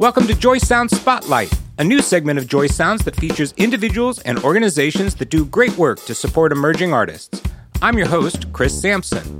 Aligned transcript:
Welcome 0.00 0.26
to 0.28 0.34
Joy 0.34 0.56
Sound 0.56 0.90
Spotlight, 0.90 1.52
a 1.76 1.84
new 1.84 2.00
segment 2.00 2.38
of 2.38 2.46
Joy 2.46 2.68
Sounds 2.68 3.04
that 3.04 3.16
features 3.16 3.52
individuals 3.58 4.18
and 4.20 4.38
organizations 4.38 5.14
that 5.16 5.28
do 5.28 5.44
great 5.44 5.76
work 5.76 6.02
to 6.06 6.14
support 6.14 6.52
emerging 6.52 6.94
artists. 6.94 7.42
I'm 7.82 7.98
your 7.98 8.06
host, 8.06 8.50
Chris 8.54 8.80
Sampson. 8.80 9.38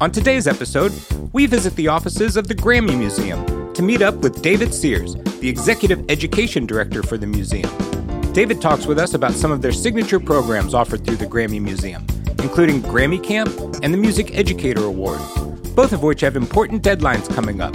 On 0.00 0.10
today's 0.10 0.46
episode, 0.46 0.94
we 1.34 1.44
visit 1.44 1.76
the 1.76 1.88
offices 1.88 2.38
of 2.38 2.48
the 2.48 2.54
Grammy 2.54 2.96
Museum 2.96 3.74
to 3.74 3.82
meet 3.82 4.00
up 4.00 4.14
with 4.14 4.40
David 4.40 4.72
Sears, 4.72 5.14
the 5.40 5.48
Executive 5.50 6.02
Education 6.08 6.64
Director 6.64 7.02
for 7.02 7.18
the 7.18 7.26
museum. 7.26 7.70
David 8.32 8.62
talks 8.62 8.86
with 8.86 8.98
us 8.98 9.12
about 9.12 9.32
some 9.32 9.52
of 9.52 9.60
their 9.60 9.72
signature 9.72 10.18
programs 10.18 10.72
offered 10.72 11.04
through 11.04 11.16
the 11.16 11.26
Grammy 11.26 11.60
Museum, 11.60 12.06
including 12.38 12.80
Grammy 12.80 13.22
Camp 13.22 13.50
and 13.82 13.92
the 13.92 13.98
Music 13.98 14.34
Educator 14.34 14.86
Award, 14.86 15.20
both 15.76 15.92
of 15.92 16.02
which 16.02 16.22
have 16.22 16.34
important 16.34 16.82
deadlines 16.82 17.28
coming 17.34 17.60
up. 17.60 17.74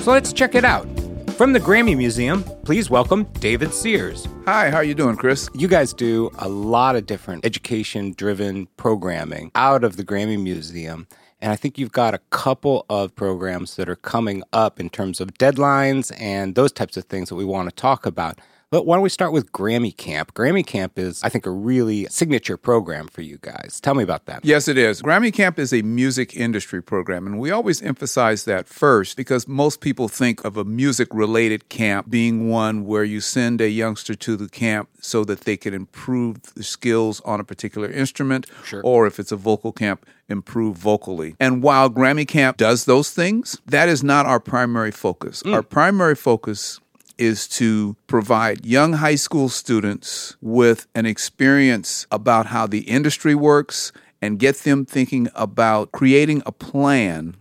So 0.00 0.12
let's 0.12 0.32
check 0.32 0.54
it 0.54 0.64
out. 0.64 0.88
From 1.36 1.52
the 1.52 1.58
Grammy 1.58 1.96
Museum, 1.96 2.44
please 2.64 2.88
welcome 2.88 3.24
David 3.40 3.74
Sears. 3.74 4.28
Hi, 4.46 4.70
how 4.70 4.76
are 4.76 4.84
you 4.84 4.94
doing, 4.94 5.16
Chris? 5.16 5.50
You 5.52 5.66
guys 5.66 5.92
do 5.92 6.30
a 6.38 6.48
lot 6.48 6.94
of 6.94 7.06
different 7.06 7.44
education-driven 7.44 8.68
programming 8.76 9.50
out 9.56 9.82
of 9.82 9.96
the 9.96 10.04
Grammy 10.04 10.40
Museum. 10.40 11.08
And 11.40 11.50
I 11.50 11.56
think 11.56 11.76
you've 11.76 11.90
got 11.90 12.14
a 12.14 12.20
couple 12.30 12.86
of 12.88 13.16
programs 13.16 13.74
that 13.74 13.88
are 13.88 13.96
coming 13.96 14.44
up 14.52 14.78
in 14.78 14.90
terms 14.90 15.20
of 15.20 15.34
deadlines 15.34 16.12
and 16.20 16.54
those 16.54 16.70
types 16.70 16.96
of 16.96 17.06
things 17.06 17.30
that 17.30 17.34
we 17.34 17.44
want 17.44 17.68
to 17.68 17.74
talk 17.74 18.06
about. 18.06 18.38
But 18.74 18.86
why 18.86 18.96
don't 18.96 19.04
we 19.04 19.08
start 19.08 19.32
with 19.32 19.52
Grammy 19.52 19.96
Camp? 19.96 20.34
Grammy 20.34 20.66
Camp 20.66 20.98
is, 20.98 21.22
I 21.22 21.28
think, 21.28 21.46
a 21.46 21.50
really 21.52 22.08
signature 22.10 22.56
program 22.56 23.06
for 23.06 23.22
you 23.22 23.38
guys. 23.40 23.78
Tell 23.80 23.94
me 23.94 24.02
about 24.02 24.26
that. 24.26 24.44
Yes, 24.44 24.66
it 24.66 24.76
is. 24.76 25.00
Grammy 25.00 25.32
Camp 25.32 25.60
is 25.60 25.72
a 25.72 25.82
music 25.82 26.34
industry 26.34 26.82
program, 26.82 27.24
and 27.24 27.38
we 27.38 27.52
always 27.52 27.80
emphasize 27.82 28.46
that 28.46 28.66
first 28.66 29.16
because 29.16 29.46
most 29.46 29.80
people 29.80 30.08
think 30.08 30.44
of 30.44 30.56
a 30.56 30.64
music 30.64 31.06
related 31.12 31.68
camp 31.68 32.10
being 32.10 32.48
one 32.48 32.84
where 32.84 33.04
you 33.04 33.20
send 33.20 33.60
a 33.60 33.68
youngster 33.68 34.16
to 34.16 34.34
the 34.36 34.48
camp 34.48 34.88
so 35.00 35.22
that 35.22 35.42
they 35.42 35.56
can 35.56 35.72
improve 35.72 36.42
the 36.54 36.64
skills 36.64 37.20
on 37.20 37.38
a 37.38 37.44
particular 37.44 37.88
instrument, 37.88 38.44
Sure. 38.64 38.82
or 38.82 39.06
if 39.06 39.20
it's 39.20 39.30
a 39.30 39.36
vocal 39.36 39.70
camp, 39.70 40.04
improve 40.28 40.76
vocally. 40.76 41.36
And 41.38 41.62
while 41.62 41.88
Grammy 41.90 42.26
Camp 42.26 42.56
does 42.56 42.86
those 42.86 43.10
things, 43.10 43.56
that 43.66 43.88
is 43.88 44.02
not 44.02 44.26
our 44.26 44.40
primary 44.40 44.90
focus. 44.90 45.44
Mm. 45.44 45.54
Our 45.54 45.62
primary 45.62 46.16
focus 46.16 46.80
is 47.18 47.48
to 47.48 47.96
provide 48.06 48.66
young 48.66 48.94
high 48.94 49.14
school 49.14 49.48
students 49.48 50.36
with 50.40 50.86
an 50.94 51.06
experience 51.06 52.06
about 52.10 52.46
how 52.46 52.66
the 52.66 52.80
industry 52.80 53.34
works 53.34 53.92
and 54.20 54.38
get 54.38 54.56
them 54.58 54.84
thinking 54.84 55.28
about 55.34 55.92
creating 55.92 56.42
a 56.46 56.52
plan 56.52 57.36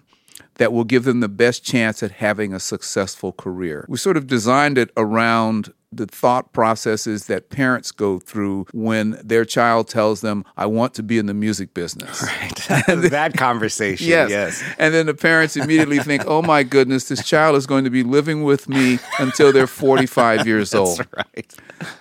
that 0.55 0.71
will 0.71 0.83
give 0.83 1.03
them 1.03 1.19
the 1.19 1.29
best 1.29 1.63
chance 1.63 2.03
at 2.03 2.11
having 2.11 2.53
a 2.53 2.59
successful 2.59 3.31
career. 3.31 3.85
We 3.87 3.97
sort 3.97 4.17
of 4.17 4.27
designed 4.27 4.77
it 4.77 4.91
around 4.95 5.73
the 5.97 6.05
thought 6.05 6.53
processes 6.53 7.27
that 7.27 7.49
parents 7.49 7.91
go 7.91 8.19
through 8.19 8.65
when 8.73 9.19
their 9.23 9.45
child 9.45 9.87
tells 9.87 10.21
them, 10.21 10.45
I 10.57 10.65
want 10.65 10.93
to 10.95 11.03
be 11.03 11.17
in 11.17 11.25
the 11.25 11.33
music 11.33 11.73
business. 11.73 12.23
Right. 12.33 12.83
That 13.13 13.35
conversation. 13.37 14.07
Yes. 14.07 14.29
yes. 14.29 14.63
And 14.79 14.93
then 14.93 15.05
the 15.05 15.13
parents 15.13 15.55
immediately 15.55 15.99
think, 15.99 16.23
oh 16.25 16.41
my 16.41 16.63
goodness, 16.63 17.07
this 17.07 17.23
child 17.25 17.55
is 17.55 17.67
going 17.67 17.83
to 17.83 17.89
be 17.89 18.03
living 18.03 18.43
with 18.43 18.67
me 18.67 18.99
until 19.19 19.51
they're 19.51 19.67
45 19.67 20.47
years 20.47 20.73
old. 20.73 21.05
Right. 21.15 21.53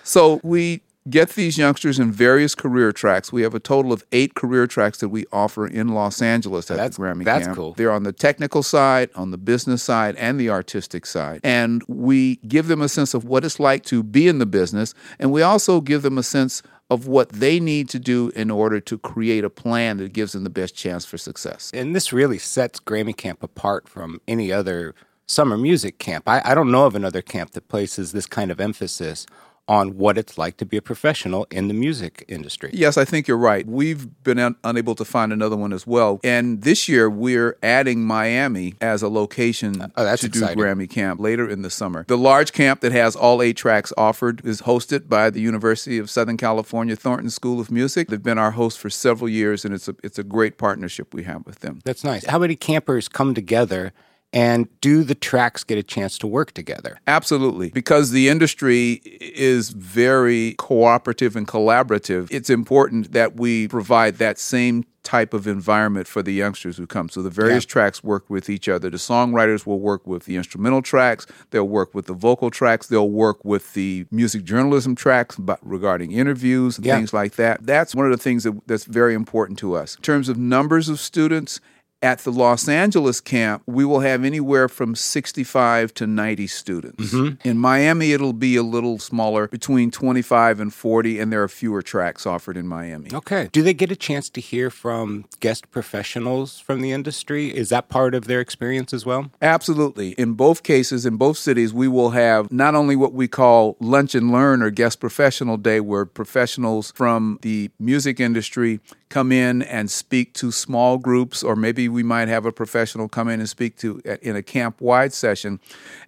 So 0.03 0.39
we 0.43 0.81
get 1.09 1.29
these 1.31 1.57
youngsters 1.57 1.99
in 1.99 2.11
various 2.11 2.55
career 2.55 2.91
tracks. 2.91 3.31
We 3.31 3.41
have 3.41 3.53
a 3.53 3.59
total 3.59 3.91
of 3.91 4.03
eight 4.11 4.35
career 4.35 4.67
tracks 4.67 4.99
that 4.99 5.09
we 5.09 5.25
offer 5.31 5.67
in 5.67 5.89
Los 5.89 6.21
Angeles 6.21 6.71
at 6.71 6.77
That's- 6.77 6.95
the 6.95 7.01
Grammy 7.03 7.23
that's 7.25 7.45
Camp. 7.45 7.57
cool. 7.57 7.73
They're 7.73 7.91
on 7.91 8.03
the 8.03 8.13
technical 8.13 8.63
side, 8.63 9.09
on 9.15 9.31
the 9.31 9.37
business 9.37 9.83
side, 9.83 10.15
and 10.15 10.39
the 10.39 10.49
artistic 10.49 11.05
side. 11.05 11.41
And 11.43 11.83
we 11.87 12.37
give 12.47 12.67
them 12.67 12.81
a 12.81 12.89
sense 12.89 13.13
of 13.13 13.25
what 13.25 13.43
it's 13.43 13.59
like 13.59 13.83
to 13.85 14.01
be 14.03 14.27
in 14.27 14.39
the 14.39 14.45
business, 14.45 14.93
and 15.19 15.31
we 15.31 15.41
also 15.41 15.81
give 15.81 16.01
them 16.03 16.17
a 16.17 16.23
sense 16.23 16.61
of 16.89 17.07
what 17.07 17.29
they 17.29 17.59
need 17.59 17.89
to 17.89 17.97
do 17.99 18.29
in 18.35 18.51
order 18.51 18.79
to 18.79 18.97
create 18.97 19.43
a 19.43 19.49
plan 19.49 19.97
that 19.97 20.13
gives 20.13 20.33
them 20.33 20.43
the 20.43 20.49
best 20.49 20.75
chance 20.75 21.05
for 21.05 21.17
success. 21.17 21.71
And 21.73 21.95
this 21.95 22.13
really 22.13 22.37
sets 22.37 22.79
Grammy 22.79 23.15
Camp 23.15 23.41
apart 23.41 23.87
from 23.89 24.21
any 24.27 24.51
other 24.51 24.93
summer 25.25 25.57
music 25.57 25.97
camp. 25.99 26.27
I, 26.27 26.41
I 26.43 26.53
don't 26.53 26.69
know 26.69 26.85
of 26.85 26.95
another 26.95 27.21
camp 27.21 27.51
that 27.51 27.67
places 27.69 28.11
this 28.11 28.25
kind 28.25 28.51
of 28.51 28.59
emphasis 28.59 29.25
on 29.67 29.97
what 29.97 30.17
it's 30.17 30.37
like 30.37 30.57
to 30.57 30.65
be 30.65 30.75
a 30.75 30.81
professional 30.81 31.47
in 31.49 31.69
the 31.69 31.73
music 31.73 32.25
industry. 32.27 32.69
Yes, 32.73 32.97
I 32.97 33.05
think 33.05 33.27
you're 33.27 33.37
right. 33.37 33.65
We've 33.65 34.07
been 34.23 34.37
un- 34.37 34.55
unable 34.63 34.93
to 34.95 35.05
find 35.05 35.31
another 35.31 35.55
one 35.55 35.71
as 35.71 35.87
well. 35.87 36.19
And 36.23 36.61
this 36.63 36.89
year, 36.89 37.09
we're 37.09 37.57
adding 37.63 38.03
Miami 38.05 38.75
as 38.81 39.01
a 39.01 39.07
location 39.07 39.91
Oh, 39.95 40.03
that's 40.03 40.21
to 40.21 40.27
exciting. 40.27 40.57
do 40.57 40.63
Grammy 40.63 40.89
Camp 40.89 41.19
later 41.21 41.49
in 41.49 41.61
the 41.61 41.69
summer. 41.69 42.03
The 42.07 42.17
large 42.17 42.51
camp 42.51 42.81
that 42.81 42.91
has 42.91 43.15
all 43.15 43.41
eight 43.41 43.55
tracks 43.55 43.93
offered 43.97 44.45
is 44.45 44.63
hosted 44.63 45.07
by 45.07 45.29
the 45.29 45.39
University 45.39 45.97
of 45.97 46.09
Southern 46.09 46.35
California 46.37 46.95
Thornton 46.97 47.29
School 47.29 47.59
of 47.61 47.71
Music. 47.71 48.09
They've 48.09 48.21
been 48.21 48.37
our 48.37 48.51
host 48.51 48.79
for 48.79 48.89
several 48.89 49.29
years, 49.29 49.63
and 49.63 49.73
it's 49.73 49.87
a, 49.87 49.95
it's 50.03 50.19
a 50.19 50.23
great 50.23 50.57
partnership 50.57 51.13
we 51.13 51.23
have 51.23 51.45
with 51.45 51.59
them. 51.59 51.79
That's 51.85 52.03
nice. 52.03 52.25
How 52.25 52.39
many 52.39 52.55
campers 52.57 53.07
come 53.07 53.33
together 53.33 53.93
and 54.33 54.67
do 54.81 55.03
the 55.03 55.15
tracks 55.15 55.63
get 55.63 55.77
a 55.77 55.83
chance 55.83 56.17
to 56.17 56.27
work 56.27 56.51
together? 56.53 56.99
Absolutely. 57.07 57.69
Because 57.69 58.11
the 58.11 58.27
industry 58.27 58.93
is 59.05 59.69
very 59.69 60.55
cooperative 60.57 61.35
and 61.35 61.47
collaborative, 61.47 62.27
it's 62.31 62.49
important 62.49 63.11
that 63.13 63.35
we 63.35 63.67
provide 63.67 64.15
that 64.17 64.39
same 64.39 64.83
type 65.03 65.33
of 65.33 65.47
environment 65.47 66.07
for 66.07 66.23
the 66.23 66.31
youngsters 66.31 66.77
who 66.77 66.87
come. 66.87 67.09
So 67.09 67.21
the 67.21 67.29
various 67.29 67.65
tracks 67.65 68.01
work 68.03 68.29
with 68.29 68.49
each 68.49 68.69
other. 68.69 68.89
The 68.89 68.95
songwriters 68.95 69.65
will 69.65 69.81
work 69.81 70.07
with 70.07 70.23
the 70.23 70.37
instrumental 70.37 70.81
tracks, 70.81 71.27
they'll 71.51 71.67
work 71.67 71.93
with 71.93 72.05
the 72.05 72.13
vocal 72.13 72.49
tracks, 72.49 72.87
they'll 72.87 73.09
work 73.09 73.43
with 73.43 73.73
the 73.73 74.05
music 74.11 74.45
journalism 74.45 74.95
tracks 74.95 75.35
but 75.35 75.59
regarding 75.61 76.13
interviews 76.13 76.77
and 76.77 76.85
Yeah. 76.85 76.95
things 76.95 77.13
like 77.13 77.35
that. 77.35 77.65
That's 77.65 77.93
one 77.93 78.05
of 78.05 78.11
the 78.13 78.17
things 78.23 78.43
that, 78.45 78.57
that's 78.65 78.85
very 78.85 79.13
important 79.13 79.59
to 79.59 79.75
us. 79.75 79.95
In 79.97 80.01
terms 80.03 80.29
of 80.29 80.37
numbers 80.37 80.87
of 80.87 81.01
students, 81.01 81.59
at 82.03 82.19
the 82.19 82.31
Los 82.31 82.67
Angeles 82.67 83.21
camp, 83.21 83.63
we 83.65 83.85
will 83.85 84.01
have 84.01 84.25
anywhere 84.25 84.67
from 84.67 84.93
65 84.93 85.93
to 85.95 86.05
90 86.05 86.47
students. 86.47 87.13
Mm-hmm. 87.13 87.47
In 87.47 87.57
Miami, 87.57 88.11
it'll 88.11 88.33
be 88.33 88.55
a 88.57 88.63
little 88.63 88.99
smaller, 88.99 89.47
between 89.47 89.89
25 89.89 90.59
and 90.59 90.73
40, 90.73 91.19
and 91.19 91.31
there 91.31 91.41
are 91.41 91.47
fewer 91.47 91.81
tracks 91.81 92.25
offered 92.25 92.57
in 92.57 92.67
Miami. 92.67 93.09
Okay. 93.13 93.49
Do 93.51 93.61
they 93.63 93.73
get 93.73 93.91
a 93.91 93.95
chance 93.95 94.29
to 94.31 94.41
hear 94.41 94.69
from 94.69 95.25
guest 95.39 95.71
professionals 95.71 96.59
from 96.59 96.81
the 96.81 96.91
industry? 96.91 97.55
Is 97.55 97.69
that 97.69 97.87
part 97.87 98.13
of 98.13 98.25
their 98.25 98.41
experience 98.41 98.93
as 98.93 99.05
well? 99.05 99.31
Absolutely. 99.41 100.11
In 100.11 100.33
both 100.33 100.63
cases, 100.63 101.05
in 101.05 101.15
both 101.15 101.37
cities, 101.37 101.73
we 101.73 101.87
will 101.87 102.09
have 102.11 102.51
not 102.51 102.75
only 102.75 102.95
what 102.97 103.13
we 103.13 103.27
call 103.29 103.77
lunch 103.79 104.13
and 104.13 104.31
learn 104.31 104.61
or 104.61 104.69
guest 104.69 104.99
professional 104.99 105.55
day, 105.55 105.79
where 105.79 106.05
professionals 106.05 106.91
from 106.91 107.39
the 107.41 107.71
music 107.79 108.19
industry 108.19 108.81
come 109.13 109.31
in 109.31 109.61
and 109.61 109.91
speak 109.91 110.33
to 110.33 110.51
small 110.51 110.97
groups, 110.97 111.43
or 111.43 111.55
maybe 111.55 111.87
we 111.87 112.01
might 112.01 112.27
have 112.27 112.47
a 112.47 112.51
professional 112.51 113.07
come 113.07 113.29
in 113.29 113.39
and 113.39 113.47
speak 113.47 113.77
to 113.77 114.01
uh, 114.09 114.17
in 114.23 114.35
a 114.35 114.41
camp-wide 114.41 115.13
session, 115.13 115.59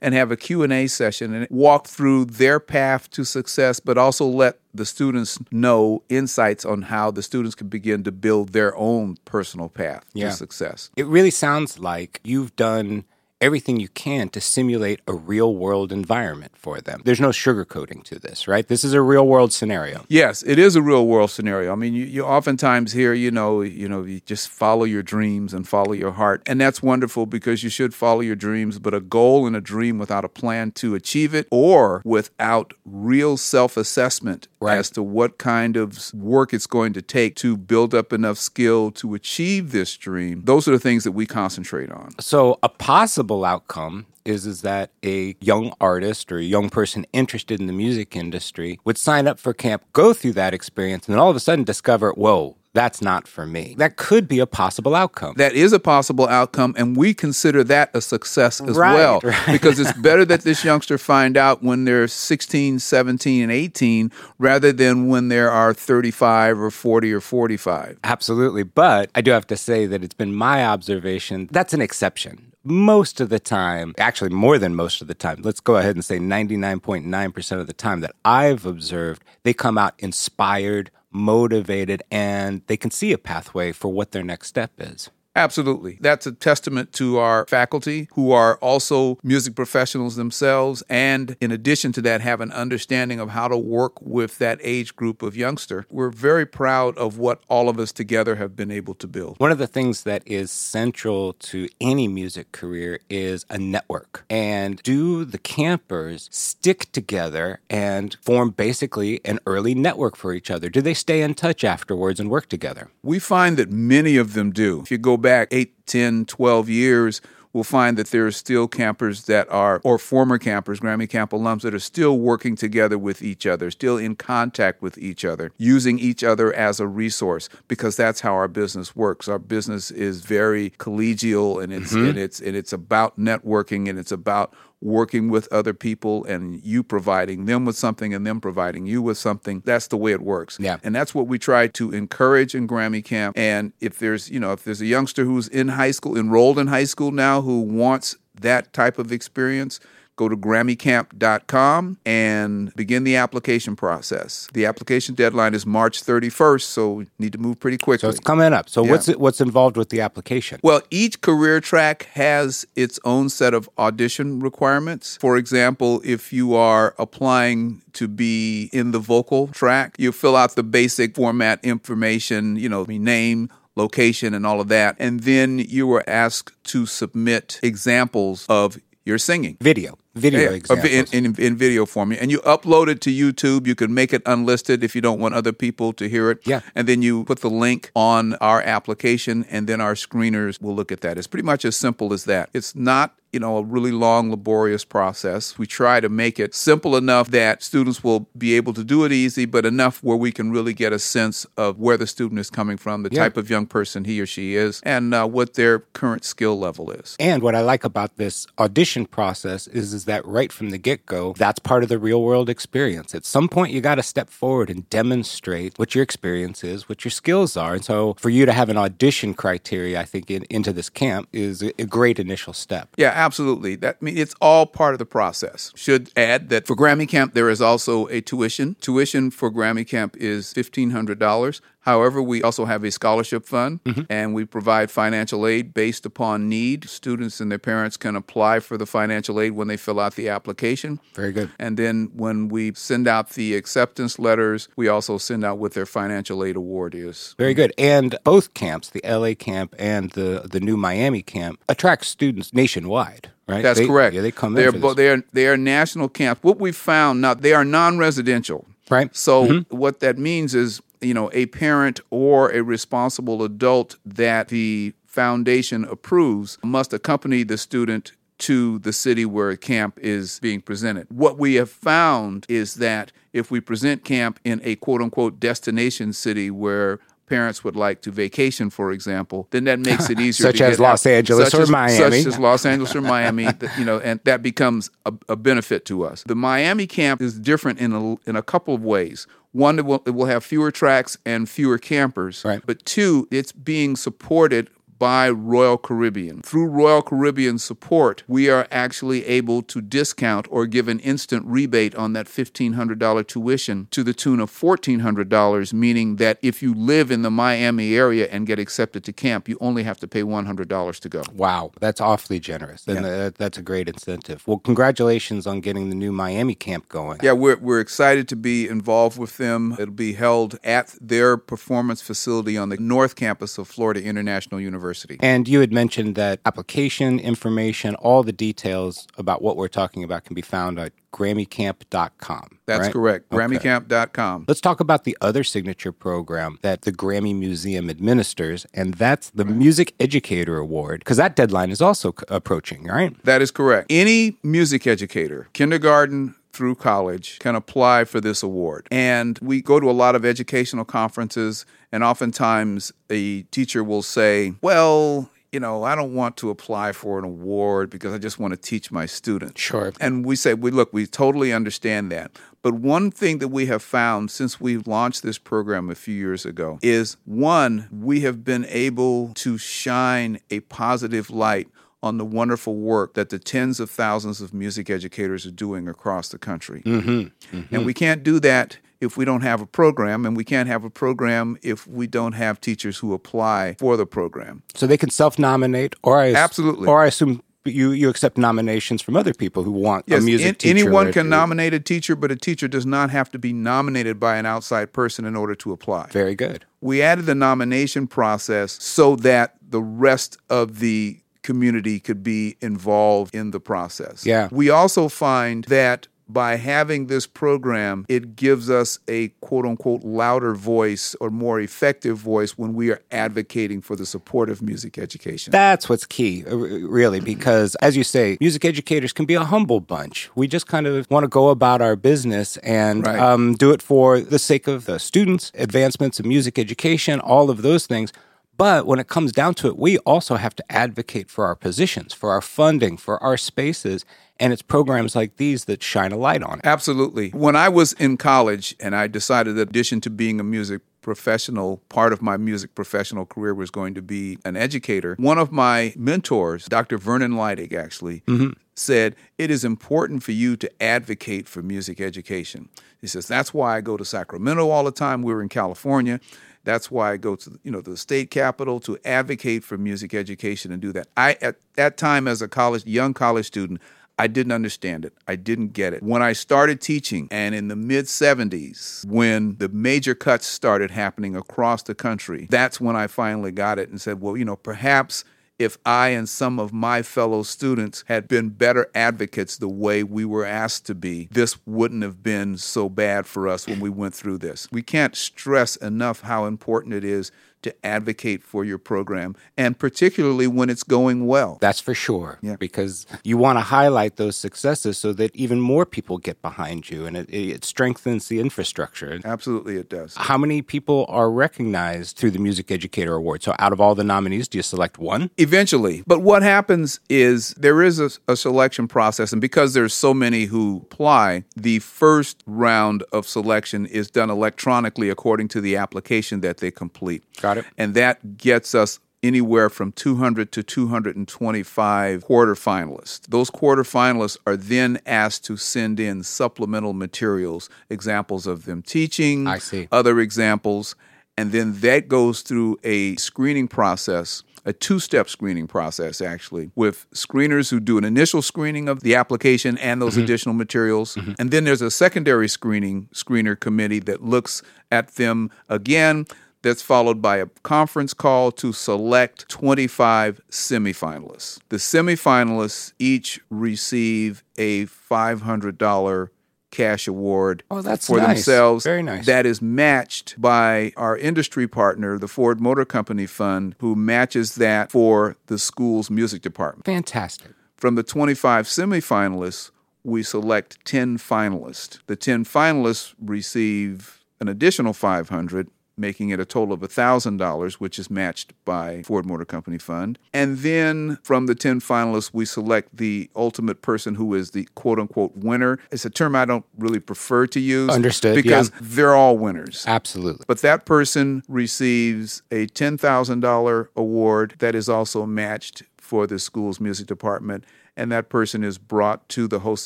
and 0.01 0.15
have 0.15 0.31
a 0.31 0.35
Q&A 0.35 0.87
session 0.87 1.31
and 1.35 1.47
walk 1.51 1.85
through 1.85 2.25
their 2.25 2.59
path 2.59 3.07
to 3.11 3.23
success, 3.23 3.79
but 3.79 3.95
also 3.95 4.25
let 4.25 4.57
the 4.73 4.85
students 4.85 5.37
know 5.51 6.01
insights 6.09 6.65
on 6.65 6.81
how 6.83 7.11
the 7.11 7.21
students 7.21 7.53
can 7.53 7.67
begin 7.67 8.03
to 8.03 8.11
build 8.11 8.53
their 8.53 8.75
own 8.75 9.17
personal 9.23 9.69
path 9.69 10.03
Yeah. 10.13 10.29
to 10.29 10.35
success. 10.35 10.89
It 10.97 11.05
really 11.05 11.31
sounds 11.31 11.77
like 11.77 12.19
you've 12.23 12.55
done 12.55 13.03
everything 13.41 13.79
you 13.79 13.89
can 13.89 14.29
to 14.29 14.41
simulate 14.41 15.01
a 15.07 15.13
real 15.13 15.55
world 15.55 15.91
environment 15.91 16.53
for 16.55 16.79
them. 16.81 17.01
There's 17.05 17.19
no 17.19 17.29
sugarcoating 17.29 18.03
to 18.05 18.19
this, 18.19 18.47
right? 18.47 18.67
This 18.67 18.83
is 18.83 18.93
a 18.93 19.01
real 19.01 19.27
world 19.27 19.51
scenario. 19.51 20.05
Yes, 20.07 20.43
it 20.43 20.57
is 20.57 20.75
a 20.75 20.81
real 20.81 21.05
world 21.05 21.31
scenario. 21.31 21.71
I 21.71 21.75
mean, 21.75 21.93
you, 21.93 22.05
you 22.05 22.23
oftentimes 22.23 22.93
hear, 22.93 23.13
you 23.13 23.31
know, 23.31 23.61
you 23.61 23.89
know, 23.89 24.03
you 24.03 24.21
just 24.21 24.49
follow 24.49 24.83
your 24.83 25.03
dreams 25.03 25.53
and 25.53 25.67
follow 25.67 25.91
your 25.91 26.13
heart, 26.13 26.43
and 26.45 26.59
that's 26.59 26.81
wonderful 26.81 27.25
because 27.25 27.63
you 27.63 27.69
should 27.69 27.93
follow 27.93 28.21
your 28.21 28.35
dreams. 28.35 28.79
But 28.79 28.93
a 28.93 28.99
goal 29.01 29.45
and 29.45 29.55
a 29.55 29.61
dream 29.61 29.97
without 29.97 30.25
a 30.25 30.29
plan 30.29 30.71
to 30.73 30.95
achieve 30.95 31.33
it, 31.33 31.47
or 31.51 32.01
without 32.05 32.73
real 32.85 33.37
self-assessment 33.37 34.47
Right. 34.65 34.79
as 34.79 34.89
to 34.91 35.03
what 35.03 35.37
kind 35.37 35.77
of 35.77 36.13
work 36.13 36.53
it's 36.53 36.67
going 36.67 36.93
to 36.93 37.01
take 37.01 37.35
to 37.37 37.55
build 37.57 37.93
up 37.93 38.11
enough 38.11 38.37
skill 38.37 38.91
to 38.91 39.13
achieve 39.13 39.71
this 39.71 39.95
dream, 39.95 40.43
those 40.45 40.67
are 40.67 40.71
the 40.71 40.79
things 40.79 41.03
that 41.03 41.11
we 41.11 41.25
concentrate 41.25 41.91
on. 41.91 42.11
So 42.19 42.59
a 42.63 42.69
possible 42.69 43.45
outcome 43.45 44.07
is 44.25 44.47
is 44.47 44.61
that 44.63 44.89
a 45.03 45.35
young 45.39 45.71
artist 45.79 46.31
or 46.31 46.37
a 46.37 46.43
young 46.43 46.69
person 46.69 47.05
interested 47.13 47.59
in 47.59 47.67
the 47.67 47.73
music 47.73 48.15
industry 48.15 48.79
would 48.83 48.97
sign 48.97 49.27
up 49.27 49.39
for 49.39 49.53
camp, 49.53 49.83
go 49.93 50.13
through 50.13 50.33
that 50.33 50.53
experience, 50.53 51.07
and 51.07 51.13
then 51.13 51.19
all 51.19 51.29
of 51.29 51.35
a 51.35 51.39
sudden 51.39 51.63
discover, 51.63 52.11
whoa, 52.13 52.57
that's 52.75 53.01
not 53.01 53.27
for 53.27 53.47
me. 53.47 53.73
That 53.79 53.95
could 53.95 54.27
be 54.27 54.37
a 54.39 54.45
possible 54.45 54.93
outcome. 54.93 55.33
That 55.37 55.53
is 55.53 55.73
a 55.73 55.79
possible 55.79 56.27
outcome, 56.27 56.75
and 56.77 56.95
we 56.95 57.13
consider 57.15 57.63
that 57.63 57.89
a 57.95 58.01
success 58.01 58.61
as 58.61 58.77
Right, 58.77 58.93
well. 58.93 59.19
right. 59.23 59.47
Because 59.51 59.79
it's 59.79 59.93
better 59.93 60.23
that 60.25 60.41
this 60.41 60.63
youngster 60.63 60.97
find 60.99 61.35
out 61.37 61.63
when 61.63 61.85
they're 61.85 62.07
16, 62.07 62.77
17, 62.79 63.41
and 63.43 63.51
18 63.51 64.11
rather 64.37 64.71
than 64.71 65.07
when 65.07 65.29
there 65.29 65.49
are 65.49 65.73
35 65.73 66.59
or 66.59 66.69
40 66.69 67.11
or 67.13 67.21
45. 67.21 67.97
Absolutely. 68.03 68.63
But 68.63 69.09
I 69.15 69.21
do 69.21 69.31
have 69.31 69.47
to 69.47 69.57
say 69.57 69.85
that 69.87 70.03
it's 70.03 70.13
been 70.13 70.35
my 70.35 70.65
observation 70.65 71.47
that's 71.51 71.73
an 71.73 71.81
exception. 71.81 72.51
most 72.63 73.21
of 73.21 73.29
the 73.29 73.39
time, 73.39 73.93
actually 73.97 74.31
more 74.31 74.57
than 74.57 74.75
most 74.75 75.01
of 75.01 75.07
the 75.07 75.13
time, 75.13 75.37
let's 75.43 75.59
go 75.61 75.77
ahead 75.77 75.95
and 75.95 76.03
say 76.03 76.17
99.9% 76.19 77.59
of 77.59 77.67
the 77.67 77.73
time 77.73 78.01
that 78.01 78.13
I've 78.25 78.65
observed, 78.65 79.23
they 79.43 79.53
come 79.53 79.77
out 79.77 79.93
inspired, 79.99 80.91
motivated, 81.15 82.03
and 82.11 82.61
they 82.67 82.77
can 82.77 82.91
see 82.91 83.11
a 83.11 83.17
pathway 83.17 83.71
for 83.71 83.91
what 83.91 84.11
their 84.11 84.23
next 84.23 84.47
step 84.47 84.71
is. 84.77 85.09
Absolutely. 85.35 85.97
That's 85.99 86.25
a 86.25 86.31
testament 86.31 86.93
to 86.93 87.17
our 87.17 87.45
faculty 87.47 88.07
who 88.13 88.31
are 88.31 88.55
also 88.57 89.19
music 89.21 89.53
professionals 89.53 90.15
themselves. 90.15 90.81
And 90.89 91.35
in 91.41 91.51
addition 91.51 91.91
to 91.93 92.01
that, 92.03 92.21
have 92.21 92.39
an 92.39 92.51
understanding 92.51 93.19
of 93.19 93.31
how 93.31 93.49
to 93.49 93.57
work 93.57 94.01
with 94.01 94.37
that 94.37 94.59
age 94.61 94.95
group 94.95 95.21
of 95.21 95.35
youngster. 95.35 95.85
We're 95.89 96.09
very 96.09 96.45
proud 96.45 96.97
of 96.97 97.17
what 97.17 97.41
all 97.49 97.67
of 97.67 97.79
us 97.79 97.91
together 97.91 98.35
have 98.35 98.55
been 98.55 98.71
able 98.71 98.93
to 98.95 99.07
build. 99.07 99.37
One 99.37 99.51
of 99.51 99.57
the 99.57 99.67
things 99.67 100.03
that 100.03 100.23
is 100.25 100.51
central 100.51 101.33
to 101.33 101.67
any 101.81 102.07
music 102.07 102.53
career 102.53 103.01
is 103.09 103.45
a 103.49 103.57
network. 103.57 104.25
And 104.29 104.81
do 104.83 105.25
the 105.25 105.37
campers 105.37 106.29
stick 106.31 106.91
together 106.93 107.59
and 107.69 108.15
form 108.21 108.51
basically 108.51 109.19
an 109.25 109.39
early 109.45 109.75
network 109.75 110.15
for 110.15 110.33
each 110.33 110.49
other? 110.49 110.69
Do 110.69 110.81
they 110.81 110.93
stay 110.93 111.21
in 111.21 111.33
touch 111.33 111.65
afterwards 111.65 112.21
and 112.21 112.29
work 112.29 112.47
together? 112.47 112.89
We 113.03 113.19
find 113.19 113.57
that 113.57 113.69
many 113.69 114.15
of 114.15 114.33
them 114.33 114.51
do. 114.51 114.79
If 114.81 114.91
you 114.91 114.97
go 114.97 115.17
back 115.25 115.47
8, 115.49 115.87
10, 115.87 116.25
12 116.25 116.69
years, 116.69 117.21
we'll 117.51 117.63
find 117.63 117.97
that 117.97 118.11
there 118.11 118.27
are 118.27 118.31
still 118.31 118.67
campers 118.67 119.25
that 119.25 119.49
are, 119.49 119.81
or 119.83 119.97
former 119.97 120.37
campers, 120.37 120.81
Grammy 120.81 121.09
Camp 121.09 121.31
alums, 121.31 121.61
that 121.61 121.73
are 121.73 121.79
still 121.79 122.19
working 122.19 122.55
together 122.55 122.99
with 122.99 123.23
each 123.23 123.47
other, 123.47 123.71
still 123.71 123.97
in 123.97 124.15
contact 124.15 124.83
with 124.83 124.99
each 124.99 125.25
other, 125.25 125.51
using 125.57 125.97
each 125.97 126.23
other 126.23 126.53
as 126.53 126.79
a 126.79 126.87
resource, 126.87 127.49
because 127.67 127.95
that's 127.95 128.21
how 128.21 128.35
our 128.35 128.47
business 128.47 128.95
works. 128.95 129.27
Our 129.27 129.39
business 129.39 129.89
is 129.89 130.21
very 130.21 130.69
collegial 130.71 131.63
and 131.63 131.73
it's 131.73 131.91
mm-hmm. 131.91 132.09
and 132.09 132.17
it's 132.19 132.39
and 132.39 132.55
it's 132.55 132.71
about 132.71 133.17
networking 133.17 133.89
and 133.89 133.97
it's 133.97 134.11
about 134.11 134.53
working 134.81 135.29
with 135.29 135.51
other 135.51 135.73
people 135.73 136.23
and 136.25 136.63
you 136.63 136.83
providing 136.83 137.45
them 137.45 137.65
with 137.65 137.75
something 137.75 138.13
and 138.13 138.25
them 138.25 138.39
providing 138.39 138.85
you 138.85 139.01
with 139.01 139.17
something. 139.17 139.61
That's 139.65 139.87
the 139.87 139.97
way 139.97 140.11
it 140.11 140.21
works. 140.21 140.57
Yeah. 140.59 140.77
And 140.83 140.93
that's 140.93 141.15
what 141.15 141.27
we 141.27 141.39
try 141.39 141.67
to 141.67 141.91
encourage 141.91 142.53
in 142.53 142.67
Grammy 142.67 143.03
Camp. 143.03 143.37
And 143.37 143.73
if 143.79 143.99
there's, 143.99 144.29
you 144.29 144.39
know, 144.39 144.51
if 144.51 144.63
there's 144.63 144.81
a 144.81 144.85
youngster 144.85 145.25
who's 145.25 145.47
in 145.47 145.69
high 145.69 145.91
school, 145.91 146.17
enrolled 146.17 146.59
in 146.59 146.67
high 146.67 146.83
school 146.83 147.11
now, 147.11 147.41
who 147.41 147.61
wants 147.61 148.15
that 148.39 148.73
type 148.73 148.99
of 148.99 149.11
experience, 149.11 149.79
go 150.15 150.29
to 150.29 150.37
grammycamp.com 150.37 151.97
and 152.05 152.73
begin 152.75 153.03
the 153.03 153.15
application 153.15 153.75
process. 153.75 154.47
The 154.53 154.65
application 154.65 155.15
deadline 155.15 155.53
is 155.53 155.65
March 155.65 156.03
31st, 156.03 156.61
so 156.61 156.99
you 157.01 157.07
need 157.19 157.33
to 157.33 157.37
move 157.37 157.59
pretty 157.59 157.77
quickly. 157.77 158.07
So 158.07 158.09
it's 158.09 158.19
coming 158.19 158.53
up. 158.53 158.69
So 158.69 158.83
yeah. 158.83 158.91
what's 158.91 159.09
it, 159.09 159.19
what's 159.19 159.41
involved 159.41 159.77
with 159.77 159.89
the 159.89 160.01
application? 160.01 160.59
Well, 160.63 160.81
each 160.89 161.21
career 161.21 161.59
track 161.59 162.03
has 162.13 162.65
its 162.75 162.99
own 163.03 163.29
set 163.29 163.53
of 163.53 163.69
audition 163.77 164.39
requirements. 164.39 165.17
For 165.17 165.37
example, 165.37 166.01
if 166.03 166.31
you 166.31 166.55
are 166.55 166.95
applying 166.97 167.81
to 167.93 168.07
be 168.07 168.69
in 168.71 168.91
the 168.91 168.99
vocal 168.99 169.47
track, 169.47 169.95
you 169.97 170.11
fill 170.11 170.35
out 170.35 170.55
the 170.55 170.63
basic 170.63 171.15
format 171.15 171.63
information, 171.63 172.55
you 172.55 172.69
know, 172.69 172.83
name, 172.85 173.49
location 173.75 174.33
and 174.33 174.45
all 174.45 174.61
of 174.61 174.69
that. 174.69 174.95
And 174.99 175.21
then 175.21 175.59
you 175.59 175.85
were 175.85 176.03
asked 176.07 176.51
to 176.65 176.85
submit 176.85 177.59
examples 177.61 178.45
of 178.47 178.77
your 179.03 179.17
singing. 179.17 179.57
Video 179.59 179.97
video 180.15 180.39
yeah, 180.39 180.49
examples. 180.51 181.13
In, 181.13 181.25
in, 181.25 181.35
in, 181.37 181.55
video 181.55 181.85
form. 181.85 182.11
And 182.13 182.31
you 182.31 182.39
upload 182.39 182.87
it 182.87 183.01
to 183.01 183.09
YouTube. 183.09 183.67
You 183.67 183.75
can 183.75 183.93
make 183.93 184.13
it 184.13 184.21
unlisted 184.25 184.83
if 184.83 184.95
you 184.95 185.01
don't 185.01 185.19
want 185.19 185.35
other 185.35 185.51
people 185.51 185.93
to 185.93 186.07
hear 186.09 186.31
it. 186.31 186.39
Yeah. 186.45 186.61
And 186.73 186.87
then 186.87 187.01
you 187.01 187.25
put 187.25 187.41
the 187.41 187.49
link 187.49 187.91
on 187.95 188.35
our 188.35 188.61
application, 188.61 189.45
and 189.49 189.67
then 189.67 189.81
our 189.81 189.93
screeners 189.93 190.61
will 190.61 190.75
look 190.75 190.91
at 190.91 191.01
that. 191.01 191.17
It's 191.17 191.27
pretty 191.27 191.45
much 191.45 191.65
as 191.65 191.75
simple 191.75 192.13
as 192.13 192.25
that. 192.25 192.49
It's 192.53 192.75
not 192.75 193.15
you 193.35 193.39
know, 193.39 193.57
a 193.57 193.63
really 193.63 193.91
long, 193.91 194.31
laborious 194.31 194.85
process. 194.85 195.59
We 195.59 195.67
try 195.67 195.99
to 195.99 196.07
make 196.07 196.39
it 196.39 196.55
simple 196.55 196.95
enough 196.95 197.27
that 197.31 197.61
students 197.61 198.01
will 198.01 198.29
be 198.37 198.55
able 198.55 198.73
to 198.73 198.83
do 198.83 199.03
it 199.03 199.11
easy, 199.11 199.43
but 199.43 199.65
enough 199.65 200.01
where 200.01 200.15
we 200.15 200.31
can 200.31 200.51
really 200.51 200.73
get 200.73 200.93
a 200.93 200.99
sense 200.99 201.45
of 201.57 201.77
where 201.77 201.97
the 201.97 202.07
student 202.07 202.39
is 202.39 202.49
coming 202.49 202.77
from, 202.77 203.03
the 203.03 203.09
yeah. 203.11 203.23
type 203.23 203.35
of 203.35 203.49
young 203.49 203.65
person 203.65 204.05
he 204.05 204.21
or 204.21 204.25
she 204.25 204.55
is, 204.55 204.79
and 204.83 205.13
uh, 205.13 205.27
what 205.27 205.55
their 205.55 205.79
current 205.79 206.23
skill 206.23 206.57
level 206.57 206.91
is. 206.91 207.17
And 207.19 207.43
what 207.43 207.55
I 207.55 207.61
like 207.61 207.83
about 207.83 208.15
this 208.15 208.47
audition 208.57 209.05
process 209.05 209.67
is, 209.67 209.93
is 209.93 210.05
that 210.05 210.25
right 210.25 210.51
from 210.51 210.69
the 210.69 210.77
get 210.77 211.05
go, 211.05 211.33
that's 211.37 211.59
part 211.59 211.83
of 211.83 211.89
the 211.89 211.99
real 211.99 212.23
world 212.23 212.49
experience. 212.49 213.13
At 213.13 213.25
some 213.25 213.49
point, 213.49 213.73
you 213.73 213.81
got 213.81 213.95
to 213.95 214.03
step 214.03 214.29
forward 214.29 214.69
and 214.69 214.89
demonstrate 214.89 215.77
what 215.77 215.93
your 215.93 216.03
experience 216.03 216.63
is, 216.63 216.87
what 216.87 217.03
your 217.03 217.11
skills 217.11 217.57
are. 217.57 217.73
And 217.73 217.83
so 217.83 218.13
for 218.17 218.29
you 218.29 218.45
to 218.45 218.53
have 218.53 218.69
an 218.69 218.77
audition 218.77 219.33
criteria, 219.33 219.99
I 219.99 220.05
think, 220.05 220.31
in, 220.31 220.45
into 220.49 220.71
this 220.71 220.89
camp 220.89 221.27
is 221.33 221.61
a, 221.61 221.73
a 221.81 221.85
great 221.85 222.17
initial 222.17 222.53
step. 222.53 222.87
Yeah, 222.95 223.24
absolutely. 223.25 223.75
That 223.75 223.97
I 224.01 224.05
mean, 224.05 224.17
it's 224.17 224.35
all 224.39 224.65
part 224.65 224.93
of 224.93 224.99
the 224.99 225.05
process. 225.05 225.71
Should 225.75 226.11
add 226.15 226.49
that 226.49 226.67
for 226.67 226.75
Grammy 226.75 227.07
Camp, 227.07 227.33
there 227.33 227.49
is 227.49 227.61
also 227.61 228.07
a 228.07 228.21
tuition. 228.21 228.75
Tuition 228.81 229.31
for 229.31 229.51
Grammy 229.51 229.87
Camp 229.87 230.15
is 230.17 230.53
$1,500. 230.53 231.61
However, 231.85 232.19
we 232.19 232.41
also 232.41 232.65
have 232.65 232.83
a 232.83 232.89
scholarship 232.89 233.45
fund 233.45 233.83
mm-hmm. 233.83 234.01
and 234.09 234.33
we 234.33 234.43
provide 234.43 234.89
financial 234.89 235.45
aid 235.45 235.71
based 235.71 236.03
upon 236.03 236.49
need. 236.49 236.89
Students 236.89 237.39
and 237.39 237.51
their 237.51 237.59
parents 237.59 237.95
can 237.95 238.15
apply 238.15 238.59
for 238.59 238.75
the 238.75 238.87
financial 238.87 239.39
aid 239.39 239.51
when 239.51 239.67
they 239.67 239.77
fill 239.77 239.99
out 239.99 240.15
the 240.15 240.27
application. 240.27 240.99
Very 241.13 241.31
good. 241.31 241.51
And 241.59 241.77
then 241.77 242.09
when 242.15 242.49
we 242.49 242.73
send 242.73 243.07
out 243.07 243.29
the 243.31 243.55
acceptance 243.55 244.17
letters, 244.17 244.67
we 244.75 244.87
also 244.87 245.19
send 245.19 245.45
out 245.45 245.59
what 245.59 245.73
their 245.73 245.85
financial 245.85 246.43
aid 246.43 246.55
award 246.55 246.95
is. 246.95 247.35
Very 247.37 247.53
good. 247.53 247.71
And 247.77 248.17
both 248.23 248.55
camps, 248.55 248.89
the 248.89 249.01
LA 249.07 249.35
camp 249.35 249.75
and 249.77 250.09
the, 250.11 250.47
the 250.49 250.59
new 250.59 250.77
Miami 250.77 251.21
camp, 251.21 251.59
attract 251.69 252.05
students 252.05 252.51
nationwide 252.51 253.29
right? 253.47 253.61
That's 253.61 253.79
they, 253.79 253.85
correct. 253.85 254.15
Yeah, 254.15 254.21
they 254.21 254.31
come 254.31 254.53
they're, 254.53 254.73
in. 254.73 254.81
For 254.81 254.95
they 254.95 255.09
are 255.09 255.23
they 255.33 255.45
are 255.45 255.55
national 255.55 256.09
camps. 256.09 256.41
What 256.43 256.57
we 256.57 256.71
found 256.71 257.21
now 257.21 257.35
they 257.35 257.53
are 257.53 257.63
non-residential, 257.63 258.65
right? 258.89 259.15
So 259.15 259.45
mm-hmm. 259.45 259.77
what 259.77 259.99
that 259.99 260.17
means 260.17 260.55
is 260.55 260.81
you 261.05 261.13
know, 261.13 261.29
a 261.33 261.45
parent 261.47 261.99
or 262.09 262.51
a 262.51 262.61
responsible 262.61 263.43
adult 263.43 263.97
that 264.05 264.49
the 264.49 264.93
foundation 265.05 265.85
approves 265.85 266.57
must 266.63 266.91
accompany 266.93 267.43
the 267.43 267.57
student 267.57 268.11
to 268.37 268.79
the 268.79 268.91
city 268.91 269.25
where 269.25 269.55
camp 269.55 269.97
is 270.01 270.39
being 270.41 270.61
presented. 270.61 271.07
What 271.09 271.37
we 271.37 271.55
have 271.55 271.69
found 271.69 272.45
is 272.49 272.75
that 272.75 273.13
if 273.31 273.49
we 273.49 273.61
present 273.61 274.03
camp 274.03 274.39
in 274.43 274.59
a 274.63 274.75
quote 274.75 275.01
unquote 275.01 275.39
destination 275.39 276.11
city 276.11 276.51
where 276.51 276.99
parents 277.27 277.63
would 277.63 277.75
like 277.75 278.01
to 278.01 278.11
vacation, 278.11 278.69
for 278.69 278.91
example, 278.91 279.47
then 279.51 279.65
that 279.65 279.79
makes 279.79 280.09
it 280.09 280.19
easier. 280.19 280.51
such 280.51 280.61
as 280.61 280.79
Los 280.79 281.05
Angeles 281.05 281.53
or 281.53 281.61
as, 281.61 281.69
Miami. 281.69 282.21
Such 282.21 282.33
as 282.33 282.39
Los 282.39 282.65
Angeles 282.65 282.95
or 282.95 283.01
Miami, 283.01 283.47
you 283.77 283.85
know, 283.85 283.99
and 283.99 284.19
that 284.23 284.41
becomes 284.41 284.89
a, 285.05 285.13
a, 285.29 285.35
benefit 285.35 285.85
to 285.85 286.03
us. 286.03 286.23
The 286.23 286.35
Miami 286.35 286.87
camp 286.87 287.21
is 287.21 287.39
different 287.39 287.79
in 287.79 287.93
a, 287.93 288.15
in 288.29 288.35
a 288.35 288.41
couple 288.41 288.73
of 288.73 288.83
ways. 288.83 289.27
One, 289.51 289.79
it 289.79 289.85
will, 289.85 290.03
it 290.05 290.11
will 290.11 290.25
have 290.25 290.43
fewer 290.43 290.71
tracks 290.71 291.17
and 291.25 291.47
fewer 291.49 291.77
campers. 291.77 292.43
Right. 292.43 292.61
But 292.65 292.85
two, 292.85 293.27
it's 293.31 293.51
being 293.51 293.95
supported 293.95 294.69
by 294.97 295.29
Royal 295.29 295.77
Caribbean. 295.77 296.41
Through 296.41 296.67
Royal 296.67 297.01
Caribbean 297.01 297.57
support, 297.57 298.23
we 298.27 298.49
are 298.49 298.67
actually 298.71 299.25
able 299.25 299.61
to 299.63 299.81
discount 299.81 300.47
or 300.49 300.65
give 300.65 300.87
an 300.87 300.99
instant 300.99 301.45
rebate 301.45 301.95
on 301.95 302.13
that 302.13 302.27
$1,500 302.27 303.27
tuition 303.27 303.87
to 303.91 304.03
the 304.03 304.13
tune 304.13 304.39
of 304.39 304.51
$1,400, 304.51 305.73
meaning 305.73 306.15
that 306.17 306.37
if 306.41 306.61
you 306.61 306.73
live 306.73 307.11
in 307.11 307.21
the 307.21 307.31
Miami 307.31 307.95
area 307.95 308.27
and 308.31 308.47
get 308.47 308.59
accepted 308.59 309.03
to 309.03 309.13
camp, 309.13 309.49
you 309.49 309.57
only 309.59 309.83
have 309.83 309.99
to 309.99 310.07
pay 310.07 310.23
$100 310.23 310.99
to 310.99 311.09
go. 311.09 311.23
Wow, 311.33 311.71
that's 311.79 311.99
awfully 311.99 312.39
generous. 312.39 312.87
And 312.87 313.05
yeah. 313.05 313.29
that's 313.35 313.57
a 313.57 313.61
great 313.61 313.89
incentive. 313.89 314.47
Well, 314.47 314.59
congratulations 314.59 315.45
on 315.47 315.59
getting 315.61 315.89
the 315.89 315.95
new 315.95 316.11
Miami 316.11 316.55
camp 316.55 316.87
going. 316.89 317.19
Yeah, 317.21 317.33
we're, 317.33 317.57
we're 317.57 317.79
excited 317.79 318.27
to 318.29 318.35
be 318.35 318.67
involved 318.67 319.17
with 319.17 319.37
them. 319.37 319.75
It'll 319.79 319.93
be 319.93 320.13
held 320.13 320.57
at 320.63 320.95
their 321.01 321.37
performance 321.37 322.01
facility 322.01 322.57
on 322.57 322.69
the 322.69 322.77
North 322.77 323.15
Campus 323.15 323.57
of 323.57 323.67
Florida 323.67 324.03
International 324.03 324.61
University. 324.61 324.84
University. 324.85 325.17
And 325.21 325.47
you 325.47 325.59
had 325.59 325.73
mentioned 325.73 326.15
that 326.15 326.39
application 326.45 327.19
information, 327.19 327.95
all 327.95 328.23
the 328.23 328.31
details 328.31 329.07
about 329.17 329.41
what 329.41 329.57
we're 329.57 329.67
talking 329.67 330.03
about 330.03 330.25
can 330.25 330.35
be 330.35 330.41
found 330.41 330.79
at 330.79 330.93
grammycamp.com. 331.11 332.59
That's 332.65 332.81
right? 332.81 332.93
correct. 332.93 333.33
Okay. 333.33 333.41
Grammycamp.com. 333.41 334.45
Let's 334.47 334.61
talk 334.61 334.79
about 334.79 335.03
the 335.05 335.17
other 335.21 335.43
signature 335.43 335.91
program 335.91 336.59
that 336.61 336.81
the 336.83 336.91
Grammy 336.91 337.35
Museum 337.37 337.89
administers, 337.89 338.65
and 338.73 338.95
that's 338.95 339.29
the 339.31 339.45
Music 339.45 339.93
Educator 339.99 340.57
Award, 340.57 340.99
because 340.99 341.17
that 341.17 341.35
deadline 341.35 341.71
is 341.71 341.81
also 341.81 342.11
c- 342.11 342.25
approaching, 342.27 342.83
right? 342.85 343.15
That 343.23 343.41
is 343.41 343.51
correct. 343.51 343.87
Any 343.89 344.37
music 344.43 344.85
educator, 344.87 345.47
kindergarten, 345.53 346.35
through 346.55 346.75
college 346.75 347.39
can 347.39 347.55
apply 347.55 348.05
for 348.05 348.21
this 348.21 348.41
award. 348.41 348.87
And 348.89 349.37
we 349.39 349.61
go 349.61 349.79
to 349.79 349.89
a 349.89 349.91
lot 349.91 350.15
of 350.15 350.25
educational 350.25 350.85
conferences, 350.85 351.65
and 351.91 352.03
oftentimes 352.03 352.91
a 353.09 353.43
teacher 353.43 353.83
will 353.83 354.01
say, 354.01 354.53
Well, 354.61 355.29
you 355.55 355.59
know, 355.61 355.83
I 355.83 355.95
don't 355.95 356.13
want 356.13 356.35
to 356.37 356.49
apply 356.49 356.91
for 356.91 357.17
an 357.17 357.23
award 357.23 357.89
because 357.89 358.13
I 358.13 358.17
just 358.17 358.39
want 358.39 358.51
to 358.53 358.57
teach 358.57 358.91
my 358.91 359.05
students. 359.05 359.61
Sure. 359.61 359.93
And 360.01 360.25
we 360.25 360.35
say, 360.35 360.53
we 360.53 360.69
look, 360.69 360.91
we 360.91 361.05
totally 361.05 361.53
understand 361.53 362.11
that. 362.11 362.37
But 362.61 362.73
one 362.73 363.09
thing 363.09 363.37
that 363.37 363.47
we 363.47 363.67
have 363.67 363.81
found 363.81 364.31
since 364.31 364.59
we 364.59 364.75
launched 364.75 365.23
this 365.23 365.37
program 365.37 365.89
a 365.89 365.95
few 365.95 366.13
years 366.13 366.45
ago 366.45 366.77
is 366.81 367.15
one, 367.23 367.87
we 367.89 368.19
have 368.21 368.43
been 368.43 368.65
able 368.65 369.33
to 369.35 369.57
shine 369.57 370.39
a 370.49 370.59
positive 370.61 371.29
light 371.29 371.69
on 372.05 372.19
the 372.19 372.23
wonderful 372.25 372.75
work 372.75 373.15
that 373.15 373.29
the 373.29 373.39
tens 373.39 373.79
of 373.79 373.89
thousands 373.89 374.39
of 374.39 374.53
music 374.53 374.89
educators 374.91 375.45
are 375.45 375.51
doing 375.51 375.87
across 375.87 376.29
the 376.29 376.37
country. 376.37 376.83
Mm-hmm. 376.85 377.09
Mm-hmm. 377.57 377.75
And 377.75 377.85
we 377.85 377.93
can't 377.95 378.23
do 378.23 378.39
that 378.41 378.77
if 379.01 379.17
we 379.17 379.25
don't 379.25 379.41
have 379.41 379.59
a 379.59 379.65
program, 379.65 380.25
and 380.25 380.37
we 380.37 380.43
can't 380.45 380.69
have 380.69 380.83
a 380.83 380.89
program 380.89 381.57
if 381.63 381.85
we 381.87 382.07
don't 382.07 382.33
have 382.33 382.61
teachers 382.61 382.99
who 382.99 383.13
apply 383.13 383.75
for 383.79 383.97
the 383.97 384.05
program. 384.05 384.61
So 384.75 384.85
they 384.87 384.97
can 384.97 385.09
self-nominate, 385.09 385.95
or 386.03 386.19
I 386.21 386.33
Absolutely. 386.33 386.87
or 386.87 387.01
I 387.03 387.07
assume 387.07 387.41
you 387.65 387.91
you 387.91 388.09
accept 388.09 388.37
nominations 388.37 389.01
from 389.01 389.17
other 389.17 389.33
people 389.33 389.63
who 389.63 389.71
want 389.71 390.05
Yes, 390.07 390.21
a 390.21 390.25
music 390.25 390.47
an- 390.49 390.55
teacher. 390.55 390.77
anyone 390.87 391.11
can 391.11 391.27
nominate 391.27 391.73
a 391.73 391.79
teacher, 391.79 392.15
but 392.15 392.31
a 392.31 392.35
teacher 392.35 392.67
does 392.67 392.85
not 392.85 393.09
have 393.09 393.31
to 393.31 393.39
be 393.39 393.51
nominated 393.51 394.19
by 394.19 394.37
an 394.37 394.45
outside 394.45 394.93
person 394.93 395.25
in 395.25 395.35
order 395.35 395.55
to 395.55 395.71
apply. 395.73 396.07
Very 396.11 396.35
good. 396.35 396.65
we 396.81 397.01
added 397.01 397.25
the 397.25 397.33
nomination 397.35 398.05
process 398.05 398.77
so 398.81 399.15
that 399.15 399.55
the 399.67 399.81
rest 399.81 400.37
of 400.51 400.77
the 400.79 401.19
community 401.49 401.99
could 402.07 402.21
be 402.23 402.55
involved 402.61 403.33
in 403.35 403.51
the 403.51 403.59
process. 403.59 404.25
Yeah. 404.25 404.47
We 404.51 404.69
also 404.69 405.07
find 405.09 405.63
that 405.65 406.07
by 406.27 406.55
having 406.55 407.05
this 407.05 407.27
program, 407.27 408.03
it 408.09 408.35
gives 408.35 408.67
us 408.67 408.97
a 409.07 409.27
quote 409.41 409.63
unquote 409.69 410.03
louder 410.03 410.55
voice 410.55 411.15
or 411.21 411.29
more 411.29 411.59
effective 411.59 412.17
voice 412.17 412.57
when 412.57 412.73
we 412.73 412.89
are 412.93 412.99
advocating 413.11 413.79
for 413.87 413.95
the 413.95 414.07
support 414.07 414.49
of 414.49 414.59
music 414.59 414.97
education. 414.97 415.51
That's 415.51 415.87
what's 415.87 416.07
key, 416.17 416.43
uh, 416.47 416.55
really, 416.99 417.19
because 417.19 417.75
as 417.75 417.95
you 417.95 418.03
say, 418.03 418.37
music 418.41 418.65
educators 418.65 419.13
can 419.13 419.25
be 419.25 419.35
a 419.35 419.43
humble 419.53 419.79
bunch. 419.95 420.31
We 420.33 420.47
just 420.47 420.65
kind 420.65 420.87
of 420.87 421.05
want 421.11 421.25
to 421.25 421.27
go 421.41 421.49
about 421.49 421.79
our 421.87 421.95
business 421.95 422.57
and 422.63 423.05
Right. 423.05 423.19
um, 423.19 423.53
do 423.53 423.69
it 423.75 423.81
for 423.83 424.19
the 424.19 424.39
sake 424.39 424.65
of 424.67 424.85
the 424.85 424.97
students, 424.97 425.51
advancements 425.53 426.19
of 426.19 426.25
music 426.25 426.57
education, 426.57 427.19
all 427.19 427.51
of 427.51 427.61
those 427.61 427.85
things. 427.85 428.11
But 428.57 428.85
when 428.85 428.99
it 428.99 429.07
comes 429.07 429.31
down 429.31 429.53
to 429.55 429.67
it, 429.67 429.77
we 429.77 429.97
also 429.99 430.35
have 430.35 430.55
to 430.55 430.71
advocate 430.71 431.29
for 431.29 431.45
our 431.45 431.55
positions, 431.55 432.13
for 432.13 432.31
our 432.31 432.41
funding, 432.41 432.97
for 432.97 433.21
our 433.21 433.37
spaces. 433.37 434.05
And 434.39 434.53
it's 434.53 434.61
programs 434.61 435.15
like 435.15 435.37
these 435.37 435.65
that 435.65 435.83
shine 435.83 436.11
a 436.11 436.17
light 436.17 436.43
on 436.43 436.59
it. 436.59 436.65
Absolutely. 436.65 437.29
When 437.29 437.55
I 437.55 437.69
was 437.69 437.93
in 437.93 438.17
college 438.17 438.75
and 438.79 438.95
I 438.95 439.07
decided 439.07 439.55
that 439.55 439.63
in 439.63 439.69
addition 439.69 440.01
to 440.01 440.09
being 440.09 440.39
a 440.39 440.43
music 440.43 440.81
professional, 441.05 441.77
part 441.87 442.11
of 442.11 442.21
my 442.21 442.35
music 442.35 442.73
professional 442.73 443.27
career 443.27 443.53
was 443.53 443.69
going 443.69 443.93
to 443.93 444.01
be 444.01 444.39
an 444.43 444.57
educator. 444.57 445.15
One 445.19 445.37
of 445.37 445.51
my 445.51 445.93
mentors, 445.95 446.65
Dr. 446.65 446.97
Vernon 446.97 447.33
Leidig, 447.33 447.73
actually 447.73 448.21
mm-hmm. 448.21 448.53
said, 448.73 449.15
It 449.37 449.51
is 449.51 449.63
important 449.63 450.23
for 450.23 450.31
you 450.31 450.57
to 450.57 450.83
advocate 450.83 451.47
for 451.47 451.61
music 451.61 452.01
education. 452.01 452.69
He 452.99 453.05
says, 453.05 453.27
That's 453.27 453.53
why 453.53 453.77
I 453.77 453.81
go 453.81 453.97
to 453.97 454.03
Sacramento 454.03 454.67
all 454.71 454.83
the 454.83 454.91
time. 454.91 455.21
We 455.21 455.31
were 455.31 455.43
in 455.43 455.49
California. 455.49 456.19
That's 456.65 456.91
why 456.91 457.13
I 457.13 457.17
go 457.17 457.35
to 457.37 457.59
you 457.63 457.71
know 457.71 457.81
the 457.81 457.95
state 457.95 458.29
capitol 458.31 458.79
to 458.81 458.97
advocate 459.05 459.63
for 459.63 459.77
music 459.77 460.13
education 460.13 460.71
and 460.71 460.81
do 460.81 460.91
that. 460.91 461.07
I 461.15 461.37
at 461.41 461.55
that 461.75 461.95
time 461.97 462.27
as 462.27 462.41
a 462.41 462.47
college 462.47 462.85
young 462.85 463.13
college 463.13 463.45
student, 463.45 463.79
I 464.17 464.27
didn't 464.27 464.51
understand 464.51 465.05
it. 465.05 465.13
I 465.27 465.35
didn't 465.35 465.69
get 465.69 465.93
it. 465.93 466.01
When 466.01 466.21
I 466.21 466.33
started 466.33 466.81
teaching 466.81 467.27
and 467.31 467.53
in 467.53 467.67
the 467.67 467.75
mid 467.75 468.05
70s 468.05 469.05
when 469.05 469.57
the 469.57 469.69
major 469.69 470.15
cuts 470.15 470.47
started 470.47 470.91
happening 470.91 471.35
across 471.35 471.83
the 471.83 471.95
country, 471.95 472.47
that's 472.49 472.81
when 472.81 472.95
I 472.95 473.07
finally 473.07 473.51
got 473.51 473.77
it 473.79 473.89
and 473.89 473.99
said, 473.99 474.21
well, 474.21 474.35
you 474.37 474.45
know, 474.45 474.55
perhaps 474.55 475.23
if 475.57 475.77
I 475.85 476.09
and 476.09 476.27
some 476.27 476.59
of 476.59 476.73
my 476.73 477.01
fellow 477.01 477.43
students 477.43 478.03
had 478.07 478.27
been 478.27 478.49
better 478.49 478.89
advocates 478.93 479.57
the 479.57 479.69
way 479.69 480.03
we 480.03 480.25
were 480.25 480.45
asked 480.45 480.85
to 480.87 480.95
be, 480.95 481.29
this 481.31 481.57
wouldn't 481.65 482.03
have 482.03 482.21
been 482.21 482.57
so 482.57 482.89
bad 482.89 483.25
for 483.25 483.47
us 483.47 483.67
when 483.67 483.79
we 483.79 483.89
went 483.89 484.13
through 484.13 484.39
this. 484.39 484.67
We 484.71 484.81
can't 484.81 485.15
stress 485.15 485.75
enough 485.77 486.21
how 486.21 486.45
important 486.45 486.93
it 486.93 487.03
is 487.03 487.31
to 487.61 487.85
advocate 487.85 488.43
for 488.43 488.63
your 488.63 488.77
program, 488.77 489.35
and 489.57 489.77
particularly 489.77 490.47
when 490.47 490.69
it's 490.69 490.83
going 490.83 491.25
well. 491.25 491.57
That's 491.61 491.79
for 491.79 491.93
sure. 491.93 492.37
Yeah. 492.41 492.55
Because 492.57 493.07
you 493.23 493.37
want 493.37 493.57
to 493.57 493.61
highlight 493.61 494.17
those 494.17 494.35
successes 494.37 494.97
so 494.97 495.13
that 495.13 495.35
even 495.35 495.59
more 495.59 495.85
people 495.85 496.17
get 496.17 496.41
behind 496.41 496.89
you 496.89 497.05
and 497.05 497.17
it, 497.17 497.33
it 497.33 497.65
strengthens 497.65 498.27
the 498.27 498.39
infrastructure. 498.39 499.19
Absolutely, 499.25 499.77
it 499.77 499.89
does. 499.89 500.15
How 500.15 500.37
many 500.37 500.61
people 500.61 501.05
are 501.09 501.31
recognized 501.31 502.17
through 502.17 502.31
the 502.31 502.39
Music 502.39 502.71
Educator 502.71 503.15
Award? 503.15 503.43
So, 503.43 503.55
out 503.59 503.73
of 503.73 503.81
all 503.81 503.95
the 503.95 504.03
nominees, 504.03 504.47
do 504.47 504.57
you 504.57 504.63
select 504.63 504.97
one? 504.97 505.31
Eventually. 505.37 506.03
But 506.05 506.21
what 506.21 506.43
happens 506.43 506.99
is 507.09 507.53
there 507.55 507.81
is 507.81 507.99
a, 507.99 508.11
a 508.27 508.35
selection 508.35 508.87
process, 508.87 509.31
and 509.31 509.41
because 509.41 509.73
there's 509.73 509.93
so 509.93 510.13
many 510.13 510.45
who 510.45 510.81
apply, 510.83 511.43
the 511.55 511.79
first 511.79 512.43
round 512.45 513.03
of 513.11 513.27
selection 513.27 513.85
is 513.85 514.09
done 514.11 514.29
electronically 514.29 515.09
according 515.09 515.47
to 515.49 515.61
the 515.61 515.75
application 515.75 516.41
that 516.41 516.57
they 516.57 516.71
complete. 516.71 517.23
Got 517.41 517.54
it. 517.57 517.65
And 517.77 517.93
that 517.95 518.37
gets 518.37 518.75
us 518.75 518.99
anywhere 519.25 519.69
from 519.69 519.91
200 519.91 520.51
to 520.51 520.63
225 520.63 522.23
quarterfinalists. 522.25 523.21
Those 523.27 523.49
quarterfinalists 523.49 524.37
are 524.45 524.55
then 524.55 524.99
asked 525.05 525.43
to 525.45 525.57
send 525.57 525.99
in 525.99 526.23
supplemental 526.23 526.93
materials, 526.93 527.69
examples 527.89 528.45
of 528.45 528.65
them 528.65 528.81
teaching, 528.81 529.47
I 529.47 529.57
see. 529.57 529.87
other 529.91 530.19
examples, 530.19 530.95
and 531.37 531.51
then 531.51 531.79
that 531.81 532.07
goes 532.07 532.41
through 532.41 532.79
a 532.83 533.15
screening 533.17 533.67
process. 533.67 534.43
A 534.67 534.73
two 534.73 534.97
step 534.97 535.29
screening 535.29 535.67
process, 535.67 536.21
actually, 536.21 536.71
with 536.73 537.05
screeners 537.13 537.69
who 537.69 537.79
do 537.79 537.99
an 537.99 538.03
initial 538.03 538.41
screening 538.41 538.89
of 538.89 539.01
the 539.01 539.13
application 539.13 539.77
and 539.77 540.01
those 540.01 540.15
mm-hmm. 540.15 540.23
additional 540.23 540.55
materials. 540.55 541.13
Mm-hmm. 541.13 541.33
And 541.37 541.51
then 541.51 541.65
there's 541.65 541.83
a 541.83 541.91
secondary 541.91 542.47
screening 542.47 543.07
screener 543.13 543.59
committee 543.59 543.99
that 543.99 544.23
looks 544.23 544.63
at 544.91 545.15
them 545.15 545.51
again. 545.69 546.25
That's 546.65 546.81
followed 546.81 547.21
by 547.21 547.37
a 547.37 547.45
conference 547.61 548.15
call 548.15 548.51
to 548.53 548.73
select 548.73 549.47
25 549.49 550.41
semifinalists. 550.49 551.59
The 551.69 551.77
semifinalists 551.77 552.93
each 552.97 553.39
receive 553.51 554.43
a 554.57 554.87
$500 554.87 556.29
cash 556.71 557.07
award 557.07 557.61
Oh, 557.69 557.83
that's 557.83 558.07
for 558.07 558.17
nice. 558.17 558.27
themselves. 558.37 558.83
Very 558.83 559.03
nice. 559.03 559.27
That 559.27 559.45
is 559.45 559.61
matched 559.61 560.41
by 560.41 560.91
our 560.97 561.15
industry 561.15 561.67
partner, 561.67 562.17
the 562.17 562.27
Ford 562.27 562.59
Motor 562.59 562.83
Company 562.83 563.27
Fund, 563.27 563.75
who 563.79 563.95
matches 563.95 564.55
that 564.55 564.91
for 564.91 565.37
the 565.45 565.59
school's 565.59 566.09
music 566.09 566.41
department. 566.41 566.85
Fantastic. 566.87 567.51
From 567.77 567.93
the 567.93 568.01
25 568.01 568.65
semifinalists, 568.65 569.69
we 570.03 570.23
select 570.23 570.83
10 570.83 571.19
finalists. 571.19 571.99
The 572.07 572.15
10 572.15 572.43
finalists 572.43 573.13
receive 573.21 574.23
an 574.39 574.47
additional 574.47 574.93
500 574.93 575.69
making 575.97 576.29
it 576.29 576.39
a 576.39 576.45
total 576.45 576.73
of 576.73 576.81
$1,000, 576.81 577.73
which 577.75 577.97
is 577.99 578.09
matched 578.09 578.53
by 578.65 579.01
Ford 579.03 579.25
Motor 579.25 579.45
Company 579.45 579.77
Fund. 579.77 580.19
And 580.33 580.59
then 580.59 581.17
from 581.23 581.45
the 581.45 581.55
10 581.55 581.79
finalists, 581.79 582.31
we 582.33 582.45
select 582.45 582.97
the 582.97 583.29
ultimate 583.35 583.81
person 583.81 584.15
who 584.15 584.33
is 584.33 584.51
the 584.51 584.67
quote 584.75 584.99
unquote 584.99 585.35
winner. 585.35 585.79
It's 585.91 586.05
a 586.05 586.09
term 586.09 586.35
I 586.35 586.45
don't 586.45 586.65
really 586.77 586.99
prefer 586.99 587.47
to 587.47 587.59
use. 587.59 587.89
Understood, 587.89 588.35
Because 588.35 588.71
yeah. 588.71 588.79
they're 588.81 589.15
all 589.15 589.37
winners. 589.37 589.85
Absolutely. 589.87 590.45
But 590.47 590.61
that 590.61 590.85
person 590.85 591.43
receives 591.47 592.41
a 592.51 592.67
$10,000 592.67 593.87
award 593.95 594.55
that 594.59 594.75
is 594.75 594.89
also 594.89 595.25
matched 595.25 595.83
for 595.97 596.27
the 596.27 596.39
school's 596.39 596.79
music 596.79 597.07
department. 597.07 597.63
And 597.97 598.11
that 598.11 598.27
person 598.27 598.63
is 598.63 598.77
brought 598.77 599.27
to 599.29 599.47
the 599.47 599.59
host 599.59 599.85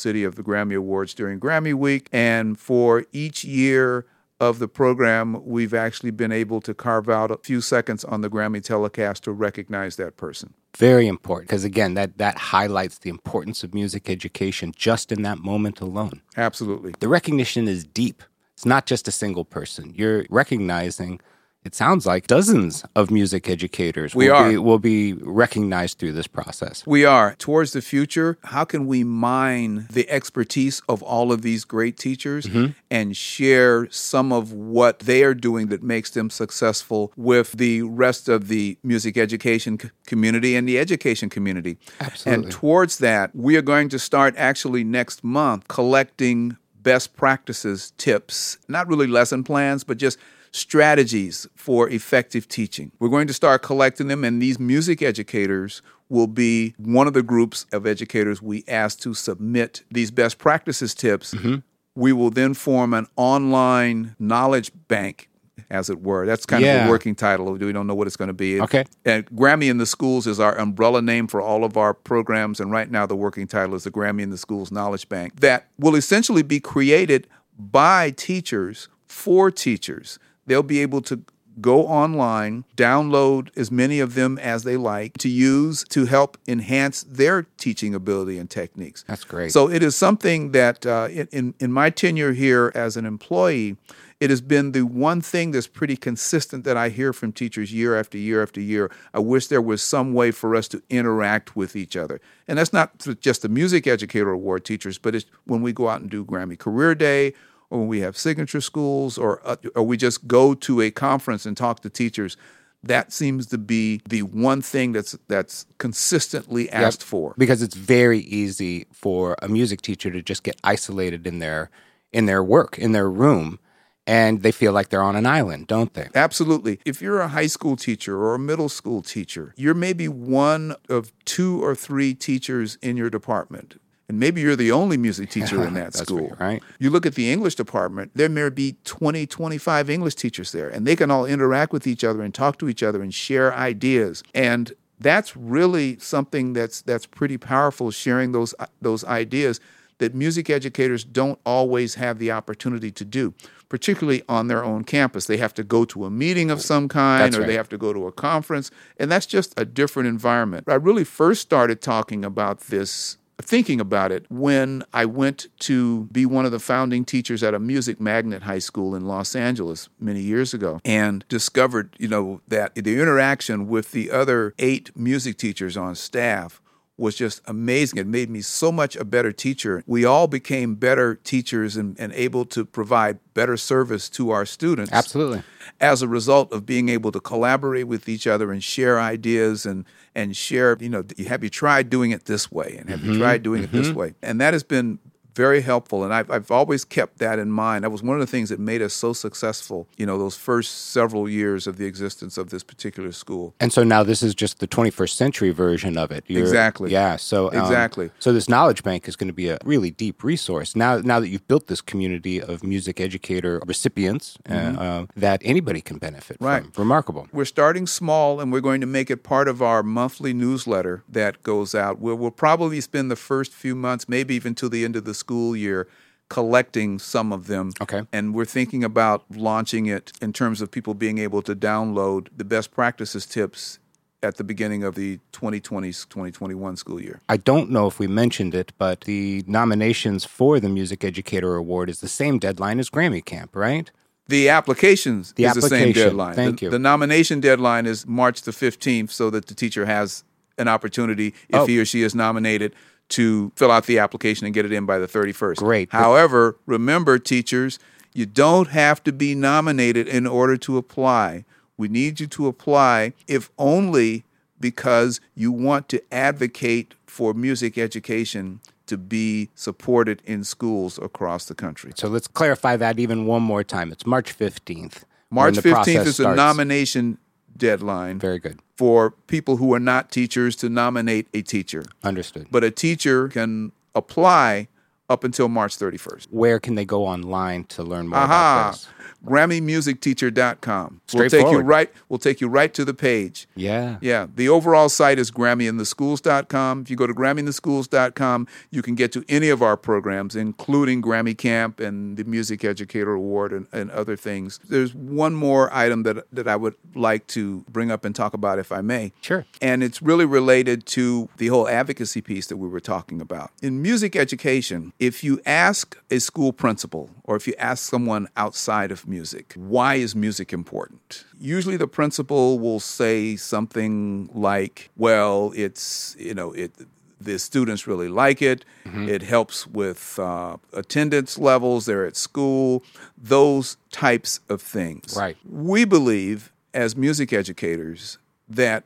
city 0.00 0.24
of 0.24 0.34
the 0.34 0.42
Grammy 0.42 0.76
Awards 0.76 1.14
during 1.14 1.38
Grammy 1.38 1.74
Week. 1.74 2.08
And 2.12 2.58
for 2.58 3.04
each 3.12 3.44
year 3.44 4.04
of 4.40 4.58
the 4.58 4.68
program, 4.68 5.44
we've 5.44 5.74
actually 5.74 6.10
been 6.10 6.32
able 6.32 6.60
to 6.62 6.72
carve 6.72 7.08
out 7.08 7.30
a 7.30 7.36
few 7.36 7.60
seconds 7.60 8.04
on 8.04 8.22
the 8.22 8.30
Grammy 8.30 8.62
telecast 8.62 9.22
to 9.24 9.32
recognize 9.32 9.96
that 9.96 10.16
person. 10.16 10.54
Very 10.76 11.06
important 11.06 11.48
because 11.48 11.64
again, 11.64 11.94
that 11.94 12.18
that 12.18 12.38
highlights 12.38 12.98
the 12.98 13.10
importance 13.10 13.62
of 13.62 13.74
music 13.74 14.08
education 14.08 14.72
just 14.74 15.12
in 15.12 15.22
that 15.22 15.38
moment 15.38 15.80
alone. 15.80 16.22
Absolutely. 16.36 16.94
The 17.00 17.08
recognition 17.08 17.68
is 17.68 17.84
deep. 17.84 18.22
It's 18.54 18.64
not 18.66 18.86
just 18.86 19.06
a 19.06 19.10
single 19.10 19.44
person. 19.44 19.92
You're 19.94 20.24
recognizing. 20.30 21.20
It 21.62 21.74
sounds 21.74 22.06
like 22.06 22.26
dozens 22.26 22.84
of 22.96 23.10
music 23.10 23.48
educators 23.48 24.14
We 24.14 24.28
will 24.28 24.34
are. 24.34 24.48
be 24.48 24.56
will 24.56 24.78
be 24.78 25.12
recognized 25.12 25.98
through 25.98 26.12
this 26.12 26.26
process. 26.26 26.86
We 26.86 27.04
are. 27.04 27.34
Towards 27.38 27.72
the 27.72 27.82
future, 27.82 28.38
how 28.44 28.64
can 28.64 28.86
we 28.86 29.04
mine 29.04 29.86
the 29.90 30.08
expertise 30.08 30.80
of 30.88 31.02
all 31.02 31.32
of 31.32 31.42
these 31.42 31.66
great 31.66 31.98
teachers 31.98 32.46
mm-hmm. 32.46 32.72
and 32.90 33.14
share 33.14 33.90
some 33.90 34.32
of 34.32 34.52
what 34.54 35.00
they 35.00 35.22
are 35.22 35.34
doing 35.34 35.66
that 35.68 35.82
makes 35.82 36.10
them 36.10 36.30
successful 36.30 37.12
with 37.14 37.52
the 37.52 37.82
rest 37.82 38.28
of 38.28 38.48
the 38.48 38.78
music 38.82 39.18
education 39.18 39.78
c- 39.78 39.90
community 40.06 40.56
and 40.56 40.66
the 40.66 40.78
education 40.78 41.28
community? 41.28 41.76
Absolutely. 42.00 42.44
And 42.44 42.52
towards 42.52 42.98
that, 42.98 43.36
we 43.36 43.56
are 43.56 43.62
going 43.62 43.90
to 43.90 43.98
start 43.98 44.34
actually 44.38 44.82
next 44.82 45.22
month 45.22 45.68
collecting 45.68 46.56
best 46.82 47.16
practices 47.16 47.92
tips, 47.98 48.56
not 48.66 48.88
really 48.88 49.06
lesson 49.06 49.44
plans, 49.44 49.84
but 49.84 49.98
just 49.98 50.18
strategies 50.52 51.46
for 51.54 51.88
effective 51.88 52.46
teaching. 52.48 52.92
We're 52.98 53.08
going 53.08 53.26
to 53.28 53.34
start 53.34 53.62
collecting 53.62 54.08
them, 54.08 54.24
and 54.24 54.40
these 54.40 54.58
music 54.58 55.02
educators 55.02 55.82
will 56.08 56.26
be 56.26 56.74
one 56.78 57.06
of 57.06 57.12
the 57.12 57.22
groups 57.22 57.66
of 57.72 57.86
educators 57.86 58.42
we 58.42 58.64
ask 58.66 58.98
to 59.00 59.14
submit 59.14 59.82
these 59.90 60.10
best 60.10 60.38
practices 60.38 60.94
tips. 60.94 61.34
Mm-hmm. 61.34 61.56
We 61.94 62.12
will 62.12 62.30
then 62.30 62.54
form 62.54 62.94
an 62.94 63.06
online 63.16 64.16
knowledge 64.18 64.72
bank. 64.88 65.28
as 65.68 65.88
it 65.90 66.00
were. 66.02 66.26
That's 66.26 66.46
kind 66.46 66.64
of 66.64 66.66
Yeah. 66.66 66.86
a 66.86 66.90
working 66.90 67.14
title. 67.14 67.52
We 67.52 67.70
don't 67.72 67.86
know 67.86 67.94
what 67.94 68.06
it's 68.08 68.16
going 68.16 68.28
to 68.28 68.32
be. 68.34 68.60
Okay. 68.62 68.84
And 69.04 69.24
Grammy 69.26 69.70
in 69.70 69.76
the 69.78 69.86
Schools 69.86 70.26
is 70.26 70.40
our 70.40 70.58
umbrella 70.58 71.00
name 71.02 71.28
for 71.28 71.40
all 71.40 71.64
of 71.64 71.76
our 71.76 71.92
programs. 71.94 72.58
And 72.60 72.72
right 72.72 72.90
now, 72.90 73.06
the 73.06 73.14
working 73.14 73.46
title 73.46 73.74
is 73.76 73.84
the 73.84 73.90
Grammy 73.90 74.22
in 74.22 74.30
the 74.30 74.38
Schools 74.38 74.72
Knowledge 74.72 75.08
Bank 75.08 75.38
that 75.40 75.68
will 75.78 75.94
essentially 75.94 76.42
be 76.42 76.58
created 76.60 77.28
by 77.56 78.10
teachers 78.10 78.88
for 79.06 79.50
teachers. 79.50 80.18
They'll 80.50 80.64
be 80.64 80.80
able 80.80 81.00
to 81.02 81.22
go 81.60 81.86
online, 81.86 82.64
download 82.76 83.56
as 83.56 83.70
many 83.70 84.00
of 84.00 84.14
them 84.14 84.36
as 84.38 84.64
they 84.64 84.76
like 84.76 85.16
to 85.18 85.28
use 85.28 85.84
to 85.90 86.06
help 86.06 86.36
enhance 86.48 87.04
their 87.04 87.44
teaching 87.56 87.94
ability 87.94 88.36
and 88.36 88.50
techniques. 88.50 89.04
That's 89.06 89.22
great. 89.22 89.52
So 89.52 89.70
it 89.70 89.80
is 89.84 89.94
something 89.94 90.50
that 90.50 90.84
uh, 90.84 91.06
in, 91.08 91.28
in 91.30 91.54
in 91.60 91.72
my 91.72 91.88
tenure 91.88 92.32
here 92.32 92.72
as 92.74 92.96
an 92.96 93.06
employee, 93.06 93.76
it 94.18 94.28
has 94.28 94.40
been 94.40 94.72
the 94.72 94.82
one 94.82 95.20
thing 95.20 95.52
that's 95.52 95.68
pretty 95.68 95.96
consistent 95.96 96.64
that 96.64 96.76
I 96.76 96.88
hear 96.88 97.12
from 97.12 97.30
teachers 97.30 97.72
year 97.72 97.96
after 97.96 98.18
year 98.18 98.42
after 98.42 98.60
year. 98.60 98.90
I 99.14 99.20
wish 99.20 99.46
there 99.46 99.62
was 99.62 99.82
some 99.82 100.14
way 100.14 100.32
for 100.32 100.56
us 100.56 100.66
to 100.68 100.82
interact 100.90 101.54
with 101.54 101.76
each 101.76 101.96
other, 101.96 102.20
and 102.48 102.58
that's 102.58 102.72
not 102.72 103.06
just 103.20 103.42
the 103.42 103.48
Music 103.48 103.86
Educator 103.86 104.32
Award 104.32 104.64
teachers, 104.64 104.98
but 104.98 105.14
it's 105.14 105.26
when 105.44 105.62
we 105.62 105.72
go 105.72 105.88
out 105.88 106.00
and 106.00 106.10
do 106.10 106.24
Grammy 106.24 106.58
Career 106.58 106.96
Day. 106.96 107.34
Or 107.70 107.78
when 107.78 107.88
we 107.88 108.00
have 108.00 108.16
signature 108.16 108.60
schools, 108.60 109.16
or 109.16 109.40
uh, 109.44 109.56
or 109.76 109.84
we 109.84 109.96
just 109.96 110.26
go 110.26 110.54
to 110.54 110.80
a 110.80 110.90
conference 110.90 111.46
and 111.46 111.56
talk 111.56 111.80
to 111.80 111.90
teachers, 111.90 112.36
that 112.82 113.12
seems 113.12 113.46
to 113.46 113.58
be 113.58 114.00
the 114.08 114.22
one 114.22 114.62
thing 114.62 114.92
that's 114.92 115.16
that's 115.28 115.66
consistently 115.78 116.70
asked 116.70 117.02
for. 117.02 117.34
because 117.36 117.62
it's 117.62 117.74
very 117.74 118.20
easy 118.20 118.86
for 118.92 119.36
a 119.42 119.48
music 119.48 119.82
teacher 119.82 120.10
to 120.10 120.22
just 120.22 120.42
get 120.42 120.56
isolated 120.64 121.26
in 121.26 121.38
their 121.38 121.70
in 122.12 122.26
their 122.26 122.42
work 122.42 122.78
in 122.78 122.92
their 122.92 123.08
room 123.10 123.58
and 124.06 124.42
they 124.42 124.50
feel 124.50 124.72
like 124.72 124.88
they're 124.88 125.02
on 125.02 125.14
an 125.14 125.26
island 125.26 125.66
don't 125.66 125.94
they 125.94 126.08
Absolutely. 126.14 126.80
If 126.84 127.02
you're 127.02 127.20
a 127.20 127.28
high 127.28 127.46
school 127.46 127.76
teacher 127.76 128.18
or 128.18 128.34
a 128.34 128.38
middle 128.38 128.68
school 128.68 129.02
teacher, 129.02 129.52
you're 129.56 129.74
maybe 129.74 130.08
one 130.08 130.74
of 130.88 131.12
two 131.24 131.62
or 131.62 131.74
three 131.74 132.14
teachers 132.14 132.78
in 132.82 132.96
your 132.96 133.10
department. 133.10 133.80
And 134.10 134.18
maybe 134.18 134.40
you're 134.40 134.56
the 134.56 134.72
only 134.72 134.96
music 134.96 135.30
teacher 135.36 135.64
in 135.64 135.74
that 135.74 135.94
school. 135.94 136.36
right. 136.40 136.60
You 136.80 136.90
look 136.90 137.06
at 137.06 137.14
the 137.14 137.32
English 137.32 137.54
department, 137.54 138.10
there 138.16 138.28
may 138.28 138.48
be 138.48 138.74
20, 138.82 139.24
25 139.24 139.88
English 139.88 140.16
teachers 140.16 140.50
there, 140.50 140.68
and 140.68 140.84
they 140.84 140.96
can 140.96 141.12
all 141.12 141.24
interact 141.24 141.72
with 141.72 141.86
each 141.86 142.02
other 142.02 142.20
and 142.20 142.34
talk 142.34 142.58
to 142.58 142.68
each 142.68 142.82
other 142.82 143.02
and 143.02 143.14
share 143.14 143.54
ideas. 143.54 144.24
And 144.34 144.72
that's 144.98 145.36
really 145.36 145.96
something 146.00 146.54
that's 146.54 146.82
that's 146.82 147.06
pretty 147.06 147.38
powerful 147.38 147.92
sharing 147.92 148.32
those 148.32 148.52
those 148.82 149.04
ideas 149.04 149.60
that 149.98 150.12
music 150.12 150.50
educators 150.50 151.04
don't 151.04 151.38
always 151.46 151.94
have 151.94 152.18
the 152.18 152.32
opportunity 152.32 152.90
to 152.90 153.04
do, 153.04 153.32
particularly 153.68 154.24
on 154.28 154.48
their 154.48 154.64
own 154.64 154.82
campus. 154.82 155.26
They 155.26 155.36
have 155.36 155.54
to 155.54 155.62
go 155.62 155.84
to 155.84 156.04
a 156.04 156.10
meeting 156.10 156.50
of 156.50 156.60
some 156.60 156.88
kind 156.88 157.22
That's 157.22 157.36
or 157.36 157.40
right. 157.42 157.46
they 157.46 157.54
have 157.54 157.68
to 157.68 157.78
go 157.78 157.92
to 157.92 158.08
a 158.08 158.12
conference, 158.12 158.72
and 158.98 159.08
that's 159.08 159.26
just 159.26 159.54
a 159.56 159.64
different 159.64 160.08
environment. 160.08 160.64
I 160.68 160.74
really 160.74 161.04
first 161.04 161.42
started 161.42 161.80
talking 161.80 162.24
about 162.24 162.62
this 162.62 163.18
thinking 163.40 163.80
about 163.80 164.12
it 164.12 164.26
when 164.28 164.82
I 164.92 165.04
went 165.04 165.48
to 165.60 166.04
be 166.12 166.26
one 166.26 166.44
of 166.44 166.52
the 166.52 166.58
founding 166.58 167.04
teachers 167.04 167.42
at 167.42 167.54
a 167.54 167.58
music 167.58 168.00
magnet 168.00 168.42
high 168.42 168.58
school 168.58 168.94
in 168.94 169.06
Los 169.06 169.34
Angeles 169.34 169.88
many 169.98 170.20
years 170.20 170.54
ago 170.54 170.80
and 170.84 171.24
discovered, 171.28 171.96
you 171.98 172.08
know, 172.08 172.40
that 172.48 172.74
the 172.74 173.00
interaction 173.00 173.68
with 173.68 173.92
the 173.92 174.10
other 174.10 174.54
eight 174.58 174.96
music 174.96 175.36
teachers 175.36 175.76
on 175.76 175.94
staff 175.94 176.60
was 177.00 177.16
just 177.16 177.40
amazing. 177.46 177.98
It 177.98 178.06
made 178.06 178.30
me 178.30 178.42
so 178.42 178.70
much 178.70 178.94
a 178.94 179.04
better 179.04 179.32
teacher. 179.32 179.82
We 179.86 180.04
all 180.04 180.28
became 180.28 180.74
better 180.74 181.16
teachers 181.16 181.76
and, 181.76 181.98
and 181.98 182.12
able 182.12 182.44
to 182.46 182.64
provide 182.64 183.18
better 183.34 183.56
service 183.56 184.08
to 184.10 184.30
our 184.30 184.44
students. 184.44 184.92
Absolutely. 184.92 185.42
As 185.80 186.02
a 186.02 186.08
result 186.08 186.52
of 186.52 186.66
being 186.66 186.88
able 186.88 187.10
to 187.12 187.20
collaborate 187.20 187.88
with 187.88 188.08
each 188.08 188.26
other 188.26 188.52
and 188.52 188.62
share 188.62 189.00
ideas 189.00 189.64
and 189.64 189.84
and 190.14 190.36
share 190.36 190.76
you 190.80 190.88
know 190.88 191.04
have 191.28 191.44
you 191.44 191.50
tried 191.50 191.88
doing 191.88 192.10
it 192.10 192.24
this 192.24 192.50
way 192.50 192.76
and 192.78 192.90
have 192.90 193.04
you 193.04 193.12
mm-hmm. 193.12 193.20
tried 193.20 193.42
doing 193.42 193.62
it 193.62 193.72
this 193.72 193.88
mm-hmm. 193.88 193.98
way? 193.98 194.14
And 194.22 194.40
that 194.40 194.52
has 194.52 194.62
been 194.62 194.98
very 195.34 195.60
helpful 195.60 196.02
and 196.04 196.12
I've, 196.12 196.30
I've 196.30 196.50
always 196.50 196.84
kept 196.84 197.18
that 197.18 197.38
in 197.38 197.50
mind 197.50 197.84
that 197.84 197.90
was 197.90 198.02
one 198.02 198.16
of 198.16 198.20
the 198.20 198.26
things 198.30 198.48
that 198.48 198.58
made 198.58 198.82
us 198.82 198.92
so 198.94 199.12
successful 199.12 199.86
you 199.96 200.06
know 200.06 200.18
those 200.18 200.36
first 200.36 200.90
several 200.90 201.28
years 201.28 201.66
of 201.66 201.76
the 201.76 201.84
existence 201.86 202.36
of 202.36 202.50
this 202.50 202.62
particular 202.62 203.12
school 203.12 203.54
and 203.60 203.72
so 203.72 203.82
now 203.84 204.02
this 204.02 204.22
is 204.22 204.34
just 204.34 204.58
the 204.58 204.66
21st 204.68 205.10
century 205.10 205.50
version 205.50 205.96
of 205.96 206.10
it 206.10 206.24
You're- 206.26 206.42
Exactly. 206.42 206.90
yeah 206.90 207.16
so 207.16 207.48
um, 207.52 207.58
Exactly. 207.58 208.10
so 208.18 208.32
this 208.32 208.48
knowledge 208.48 208.82
bank 208.82 209.06
is 209.08 209.16
going 209.16 209.28
to 209.28 209.34
be 209.34 209.48
a 209.48 209.58
really 209.64 209.90
deep 209.90 210.24
resource 210.24 210.74
now 210.74 210.98
now 210.98 211.20
that 211.20 211.28
you've 211.28 211.46
built 211.48 211.66
this 211.68 211.80
community 211.80 212.40
of 212.40 212.62
music 212.64 213.00
educator 213.00 213.60
recipients 213.66 214.36
uh, 214.48 214.52
uh, 214.54 215.06
that 215.16 215.40
anybody 215.44 215.80
can 215.80 215.98
benefit 215.98 216.38
Mm-hmm. 216.40 216.44
Right. 216.44 216.62
from 216.74 216.82
remarkable 216.84 217.28
We're 217.32 217.44
starting 217.44 217.86
small 217.86 218.40
and 218.40 218.52
we're 218.52 218.60
going 218.60 218.80
to 218.80 218.86
make 218.86 219.10
it 219.10 219.22
part 219.22 219.48
of 219.48 219.60
our 219.62 219.82
monthly 219.82 220.32
newsletter 220.32 221.02
that 221.08 221.42
goes 221.42 221.74
out. 221.74 221.98
Where 221.98 222.14
we'll 222.14 222.30
probably 222.30 222.80
spend 222.80 223.10
the 223.10 223.16
first 223.16 223.52
few 223.52 223.74
months, 223.74 224.08
maybe 224.08 224.34
even 224.34 224.54
to 224.56 224.68
the 224.68 224.84
end 224.84 224.96
of 224.96 225.04
the 225.04 225.14
school 225.20 225.54
year, 225.56 225.86
collecting 226.28 226.98
some 226.98 227.32
of 227.32 227.46
them. 227.46 227.72
Okay. 227.80 228.02
And 228.12 228.34
we're 228.34 228.44
thinking 228.58 228.82
about 228.84 229.24
launching 229.30 229.86
it 229.86 230.12
in 230.20 230.32
terms 230.32 230.60
of 230.60 230.70
people 230.70 230.94
being 230.94 231.18
able 231.18 231.42
to 231.42 231.54
download 231.54 232.28
the 232.36 232.44
best 232.44 232.70
practices 232.72 233.26
tips 233.26 233.78
at 234.22 234.36
the 234.36 234.44
beginning 234.44 234.84
of 234.84 234.94
the 234.94 235.18
2020 235.32 235.88
2021 235.92 236.76
school 236.76 237.00
year. 237.00 237.20
I 237.28 237.36
don't 237.38 237.70
know 237.70 237.86
if 237.86 237.98
we 237.98 238.06
mentioned 238.06 238.54
it, 238.54 238.72
but 238.78 239.02
the 239.02 239.42
nominations 239.46 240.24
for 240.24 240.60
the 240.60 240.68
Music 240.68 241.02
Educator 241.04 241.54
Award 241.56 241.88
is 241.88 242.00
the 242.00 242.08
same 242.08 242.38
deadline 242.38 242.78
as 242.78 242.90
Grammy 242.90 243.24
Camp, 243.24 243.56
right? 243.56 243.90
The 244.28 244.48
applications 244.50 245.32
The 245.32 245.44
is 245.44 245.54
the 245.54 245.62
same 245.62 245.92
deadline. 245.92 246.34
Thank 246.34 246.60
the, 246.60 246.66
you. 246.66 246.70
The 246.70 246.78
nomination 246.78 247.40
deadline 247.40 247.86
is 247.86 248.06
March 248.06 248.42
the 248.42 248.52
15th 248.52 249.10
so 249.10 249.30
that 249.30 249.46
the 249.46 249.54
teacher 249.54 249.86
has 249.86 250.22
an 250.58 250.68
opportunity 250.68 251.28
if 251.48 251.60
Oh. 251.60 251.66
he 251.66 251.80
or 251.80 251.84
she 251.84 252.02
is 252.02 252.14
nominated 252.14 252.74
to 253.10 253.52
fill 253.56 253.70
out 253.70 253.86
the 253.86 253.98
application 253.98 254.46
and 254.46 254.54
get 254.54 254.64
it 254.64 254.72
in 254.72 254.86
by 254.86 254.98
the 254.98 255.06
31st. 255.06 255.56
Great. 255.56 255.92
However, 255.92 256.56
remember 256.66 257.18
teachers, 257.18 257.78
you 258.14 258.26
don't 258.26 258.68
have 258.68 259.02
to 259.04 259.12
be 259.12 259.34
nominated 259.34 260.08
in 260.08 260.26
order 260.26 260.56
to 260.58 260.76
apply. 260.76 261.44
We 261.76 261.88
need 261.88 262.20
you 262.20 262.26
to 262.28 262.46
apply 262.46 263.12
if 263.26 263.50
only 263.58 264.24
because 264.58 265.20
you 265.34 265.52
want 265.52 265.88
to 265.88 266.02
advocate 266.12 266.94
for 267.06 267.32
music 267.32 267.78
education 267.78 268.60
to 268.86 268.98
be 268.98 269.48
supported 269.54 270.20
in 270.24 270.44
schools 270.44 270.98
across 270.98 271.46
the 271.46 271.54
country. 271.54 271.92
So 271.94 272.08
let's 272.08 272.26
clarify 272.26 272.76
that 272.76 272.98
even 272.98 273.24
one 273.24 273.42
more 273.42 273.62
time. 273.62 273.92
It's 273.92 274.04
March 274.04 274.36
15th. 274.36 275.04
March 275.30 275.54
15th 275.54 276.06
is 276.06 276.16
the 276.16 276.34
nomination 276.34 277.18
deadline 277.56 278.18
Very 278.18 278.38
good. 278.38 278.60
for 278.76 279.10
people 279.26 279.56
who 279.56 279.72
are 279.74 279.80
not 279.80 280.10
teachers 280.10 280.56
to 280.56 280.68
nominate 280.68 281.28
a 281.34 281.42
teacher. 281.42 281.84
Understood. 282.02 282.46
But 282.50 282.64
a 282.64 282.70
teacher 282.70 283.28
can 283.28 283.72
apply 283.94 284.68
up 285.08 285.24
until 285.24 285.48
March 285.48 285.76
31st. 285.76 286.28
Where 286.30 286.60
can 286.60 286.76
they 286.76 286.84
go 286.84 287.04
online 287.06 287.64
to 287.64 287.82
learn 287.82 288.06
more 288.08 288.20
about 288.22 288.30
Aha. 288.30 288.70
this? 288.72 288.86
GrammyMusicTeacher.com. 289.24 291.00
We'll 291.12 291.30
take 291.30 291.50
you 291.50 291.58
right 291.58 291.92
we'll 292.08 292.18
take 292.18 292.40
you 292.40 292.48
right 292.48 292.72
to 292.74 292.84
the 292.84 292.94
page. 292.94 293.48
Yeah. 293.54 293.98
Yeah, 294.00 294.26
the 294.34 294.48
overall 294.48 294.88
site 294.88 295.18
is 295.18 295.30
GrammyInTheSchools.com. 295.30 296.82
If 296.82 296.90
you 296.90 296.96
go 296.96 297.06
to 297.06 297.14
GrammyInTheSchools.com, 297.14 298.48
you 298.70 298.82
can 298.82 298.94
get 298.94 299.12
to 299.12 299.24
any 299.28 299.48
of 299.48 299.62
our 299.62 299.76
programs, 299.76 300.36
including 300.36 301.02
Grammy 301.02 301.36
Camp 301.36 301.80
and 301.80 302.16
the 302.16 302.24
Music 302.24 302.64
Educator 302.64 303.12
Award 303.12 303.52
and, 303.52 303.66
and 303.72 303.90
other 303.90 304.16
things. 304.16 304.58
There's 304.68 304.94
one 304.94 305.34
more 305.34 305.72
item 305.72 306.02
that 306.04 306.24
that 306.32 306.48
I 306.48 306.56
would 306.56 306.74
like 306.94 307.26
to 307.28 307.64
bring 307.68 307.90
up 307.90 308.04
and 308.04 308.14
talk 308.14 308.34
about, 308.34 308.58
if 308.58 308.72
I 308.72 308.80
may. 308.80 309.12
Sure. 309.20 309.44
And 309.60 309.82
it's 309.82 310.00
really 310.02 310.24
related 310.24 310.86
to 310.86 311.28
the 311.36 311.48
whole 311.48 311.68
advocacy 311.68 312.20
piece 312.20 312.46
that 312.46 312.56
we 312.56 312.68
were 312.68 312.80
talking 312.80 313.20
about. 313.20 313.50
In 313.62 313.82
music 313.82 314.16
education, 314.16 314.92
if 314.98 315.22
you 315.24 315.40
ask 315.46 315.96
a 316.10 316.18
school 316.18 316.52
principal 316.52 317.10
or 317.24 317.36
if 317.36 317.46
you 317.46 317.54
ask 317.58 317.88
someone 317.88 318.28
outside 318.36 318.90
of 318.90 319.06
music, 319.10 319.52
why 319.56 319.96
is 319.96 320.14
music 320.14 320.52
important? 320.52 321.24
Usually 321.40 321.76
the 321.76 321.88
principal 321.88 322.58
will 322.58 322.80
say 322.80 323.36
something 323.36 324.30
like, 324.32 324.90
well, 324.96 325.52
it's, 325.54 326.16
you 326.18 326.34
know, 326.34 326.52
it 326.52 326.72
the 327.20 327.38
students 327.38 327.86
really 327.86 328.08
like 328.08 328.40
it. 328.40 328.64
It 328.86 329.22
helps 329.22 329.66
with 329.66 330.18
uh, 330.18 330.56
attendance 330.72 331.36
levels. 331.36 331.84
They're 331.86 332.06
at 332.06 332.16
school. 332.16 332.82
Those 333.16 333.76
types 333.90 334.40
of 334.48 334.62
things. 334.62 335.14
Right. 335.16 335.36
We 335.46 335.84
believe 335.84 336.50
as 336.72 336.96
music 336.96 337.32
educators 337.32 338.18
that 338.48 338.84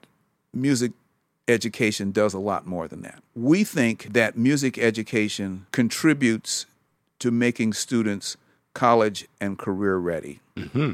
music 0.52 0.92
education 1.46 2.10
does 2.10 2.34
a 2.34 2.38
lot 2.38 2.66
more 2.66 2.88
than 2.88 3.02
that. 3.02 3.22
We 3.34 3.64
think 3.64 4.12
that 4.12 4.36
music 4.36 4.78
education 4.78 5.66
contributes 5.72 6.66
to 7.20 7.30
making 7.30 7.74
students 7.74 8.36
college 8.74 9.26
and 9.40 9.58
career 9.58 9.96
ready, 9.96 10.40
mm-hmm. 10.56 10.92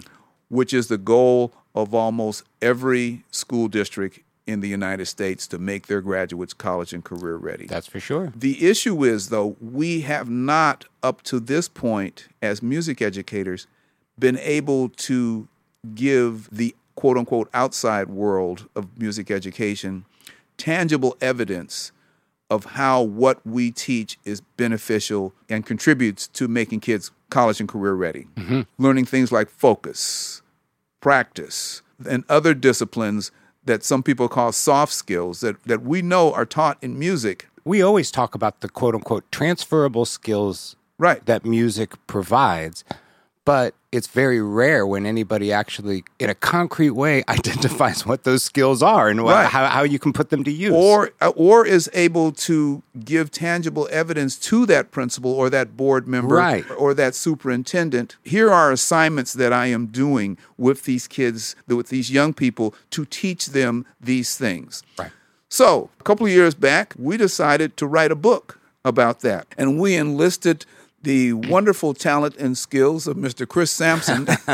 which 0.48 0.72
is 0.72 0.88
the 0.88 0.98
goal 0.98 1.52
of 1.74 1.94
almost 1.94 2.44
every 2.60 3.24
school 3.30 3.68
district 3.68 4.20
in 4.46 4.60
the 4.60 4.68
United 4.68 5.06
States 5.06 5.46
to 5.46 5.58
make 5.58 5.86
their 5.86 6.00
graduates 6.00 6.52
college 6.52 6.92
and 6.92 7.04
career 7.04 7.36
ready. 7.36 7.66
That's 7.66 7.86
for 7.86 8.00
sure. 8.00 8.32
The 8.34 8.68
issue 8.68 9.04
is, 9.04 9.28
though, 9.28 9.56
we 9.60 10.02
have 10.02 10.28
not, 10.28 10.86
up 11.02 11.22
to 11.22 11.40
this 11.40 11.68
point, 11.68 12.28
as 12.42 12.62
music 12.62 13.00
educators, 13.00 13.66
been 14.18 14.38
able 14.38 14.88
to 14.88 15.48
give 15.94 16.48
the 16.50 16.74
quote 16.94 17.16
unquote 17.16 17.48
outside 17.54 18.08
world 18.08 18.68
of 18.74 18.98
music 18.98 19.30
education 19.30 20.04
tangible 20.58 21.16
evidence 21.22 21.92
of 22.50 22.64
how 22.64 23.00
what 23.00 23.44
we 23.46 23.70
teach 23.70 24.18
is 24.24 24.40
beneficial 24.56 25.32
and 25.48 25.64
contributes 25.64 26.26
to 26.28 26.48
making 26.48 26.80
kids 26.80 27.12
college 27.30 27.60
and 27.60 27.68
career 27.68 27.94
ready. 27.94 28.26
Mm-hmm. 28.34 28.62
Learning 28.76 29.04
things 29.06 29.30
like 29.30 29.48
focus, 29.48 30.42
practice, 31.00 31.80
and 32.08 32.24
other 32.28 32.52
disciplines 32.52 33.30
that 33.64 33.84
some 33.84 34.02
people 34.02 34.28
call 34.28 34.52
soft 34.52 34.92
skills 34.92 35.40
that, 35.40 35.62
that 35.64 35.82
we 35.82 36.02
know 36.02 36.32
are 36.32 36.46
taught 36.46 36.76
in 36.82 36.98
music. 36.98 37.48
We 37.64 37.82
always 37.82 38.10
talk 38.10 38.34
about 38.34 38.60
the 38.60 38.68
quote 38.68 38.94
unquote 38.94 39.30
transferable 39.30 40.04
skills 40.04 40.76
Right. 40.98 41.24
that 41.24 41.46
music 41.46 41.94
provides, 42.06 42.84
but 43.50 43.74
it's 43.90 44.06
very 44.06 44.40
rare 44.40 44.86
when 44.86 45.04
anybody 45.04 45.52
actually, 45.52 46.04
in 46.20 46.30
a 46.30 46.36
concrete 46.36 46.90
way, 46.90 47.24
identifies 47.28 48.06
what 48.06 48.22
those 48.22 48.44
skills 48.44 48.80
are 48.80 49.08
and 49.08 49.20
Right. 49.20 49.44
how, 49.48 49.66
how 49.66 49.82
you 49.82 49.98
can 49.98 50.12
put 50.12 50.30
them 50.30 50.44
to 50.44 50.52
use. 50.52 50.72
or 50.72 51.10
uh, 51.20 51.32
or 51.34 51.66
is 51.66 51.90
able 51.92 52.30
to 52.48 52.84
give 53.04 53.32
tangible 53.32 53.88
evidence 53.90 54.36
to 54.50 54.66
that 54.66 54.92
principal 54.92 55.32
or 55.32 55.50
that 55.50 55.76
board 55.76 56.06
member 56.06 56.36
Right. 56.36 56.64
or 56.78 56.94
that 56.94 57.16
superintendent 57.16 58.16
here 58.22 58.52
are 58.52 58.70
assignments 58.70 59.32
that 59.32 59.52
I 59.52 59.66
am 59.66 59.86
doing 59.86 60.38
with 60.56 60.84
these 60.84 61.08
kids 61.08 61.56
with 61.66 61.88
these 61.88 62.08
young 62.18 62.32
people 62.32 62.72
to 62.90 63.04
teach 63.04 63.42
them 63.58 63.84
these 64.00 64.36
things 64.36 64.82
Right. 64.96 65.10
so 65.48 65.90
a 65.98 66.04
couple 66.04 66.24
of 66.26 66.32
years 66.32 66.54
back 66.54 66.94
we 66.96 67.16
decided 67.16 67.76
to 67.78 67.84
write 67.94 68.12
a 68.12 68.20
book 68.30 68.60
about 68.84 69.20
that 69.28 69.44
and 69.58 69.80
we 69.82 69.90
enlisted 69.96 70.64
the 71.02 71.32
wonderful 71.32 71.94
talent 71.94 72.36
and 72.36 72.56
skills 72.58 73.06
of 73.06 73.16
Mr. 73.16 73.48
Chris 73.48 73.70
Sampson 73.70 74.26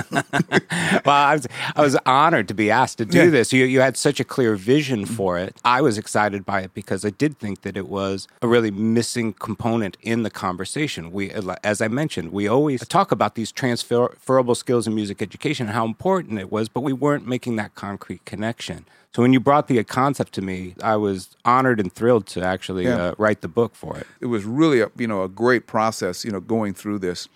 well, 1.05 1.05
I 1.07 1.35
was, 1.35 1.47
I 1.75 1.83
was 1.83 1.97
honored 2.07 2.49
to 2.49 2.55
be 2.55 2.71
asked 2.71 2.99
to 2.99 3.05
do 3.05 3.25
Yeah. 3.25 3.31
this. 3.31 3.53
You, 3.53 3.65
you 3.65 3.81
had 3.81 3.97
such 3.97 4.21
a 4.21 4.25
clear 4.25 4.57
vision 4.57 5.05
mm-hmm. 5.05 5.15
for 5.15 5.39
it. 5.39 5.57
I 5.65 5.81
was 5.81 5.99
excited 5.99 6.45
by 6.45 6.61
it 6.61 6.75
because 6.75 7.05
I 7.05 7.11
did 7.11 7.39
think 7.39 7.63
that 7.63 7.77
it 7.77 7.89
was 7.89 8.29
a 8.43 8.49
really 8.49 8.71
missing 8.71 9.33
component 9.33 9.97
in 10.03 10.23
the 10.23 10.31
conversation. 10.31 11.13
We, 11.13 11.31
as 11.65 11.81
I 11.81 11.89
mentioned, 11.89 12.33
we 12.33 12.47
always 12.49 12.87
talk 12.87 13.11
about 13.13 13.35
these 13.35 13.51
transferable 13.53 14.55
skills 14.55 14.87
in 14.87 14.95
music 14.95 15.23
education 15.23 15.67
and 15.67 15.75
how 15.75 15.85
important 15.85 16.39
it 16.39 16.53
was, 16.53 16.69
but 16.69 16.83
we 16.83 16.93
weren't 16.93 17.27
making 17.27 17.57
that 17.57 17.75
concrete 17.75 18.25
connection. 18.25 18.87
So 19.17 19.23
when 19.23 19.33
you 19.33 19.41
brought 19.41 19.67
the 19.67 19.83
concept 19.83 20.35
to 20.35 20.43
me, 20.43 20.75
I 20.83 20.97
was 20.97 21.31
honored 21.43 21.81
and 21.81 21.91
thrilled 21.91 22.27
to 22.27 22.43
actually 22.43 22.85
Yeah. 22.85 22.97
uh, 22.97 23.15
write 23.17 23.41
the 23.41 23.49
book 23.49 23.75
for 23.75 23.97
it. 23.97 24.07
it 24.21 24.27
was 24.27 24.45
really 24.45 24.83
a 24.83 24.91
you 24.95 25.07
know 25.07 25.23
a 25.23 25.29
great 25.29 25.67
process 25.67 26.23
you 26.23 26.31
know 26.31 26.39
going 26.39 26.75
through 26.75 26.99
this. 26.99 27.27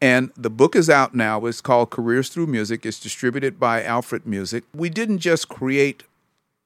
And 0.00 0.30
the 0.36 0.48
book 0.48 0.76
is 0.76 0.88
out 0.88 1.12
now. 1.12 1.44
It's 1.46 1.60
called 1.60 1.90
careers 1.90 2.28
through 2.28 2.46
music. 2.46 2.86
It's 2.86 3.00
distributed 3.00 3.58
by 3.58 3.82
alfred 3.82 4.28
music. 4.28 4.62
We 4.72 4.88
didn't 4.88 5.18
just 5.18 5.48
create 5.48 6.04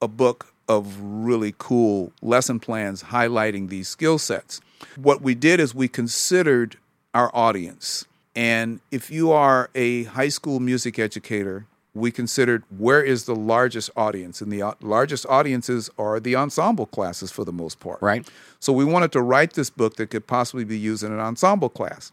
a 0.03 0.07
book 0.07 0.53
of 0.67 1.01
really 1.01 1.55
cool 1.57 2.11
lesson 2.21 2.59
plans 2.59 3.05
highlighting 3.05 3.69
these 3.69 3.87
skill 3.87 4.19
sets. 4.19 4.61
What 4.95 5.23
we 5.23 5.33
did 5.33 5.59
is 5.59 5.73
we 5.73 5.87
considered 5.87 6.77
our 7.15 7.31
audience. 7.33 8.05
And 8.35 8.81
if 8.91 9.09
you 9.09 9.31
are 9.31 9.71
a 9.73 10.03
high 10.03 10.29
school 10.29 10.59
music 10.59 10.99
educator 10.99 11.65
we 11.99 12.11
considered 12.11 12.63
where 12.77 13.01
is 13.03 13.25
the 13.25 13.35
largest 13.35 13.89
audience 13.95 14.41
and 14.41 14.51
the 14.51 14.63
au- 14.63 14.75
largest 14.81 15.25
audiences 15.27 15.89
are 15.97 16.19
the 16.19 16.35
ensemble 16.35 16.85
classes 16.85 17.31
for 17.31 17.43
the 17.45 17.51
most 17.53 17.79
part 17.79 18.01
Right. 18.01 18.27
so 18.59 18.71
we 18.73 18.85
wanted 18.85 19.11
to 19.13 19.21
write 19.21 19.53
this 19.53 19.69
book 19.69 19.95
that 19.97 20.07
could 20.09 20.25
possibly 20.27 20.63
be 20.63 20.77
used 20.77 21.03
in 21.03 21.11
an 21.11 21.19
ensemble 21.19 21.69
class. 21.69 22.11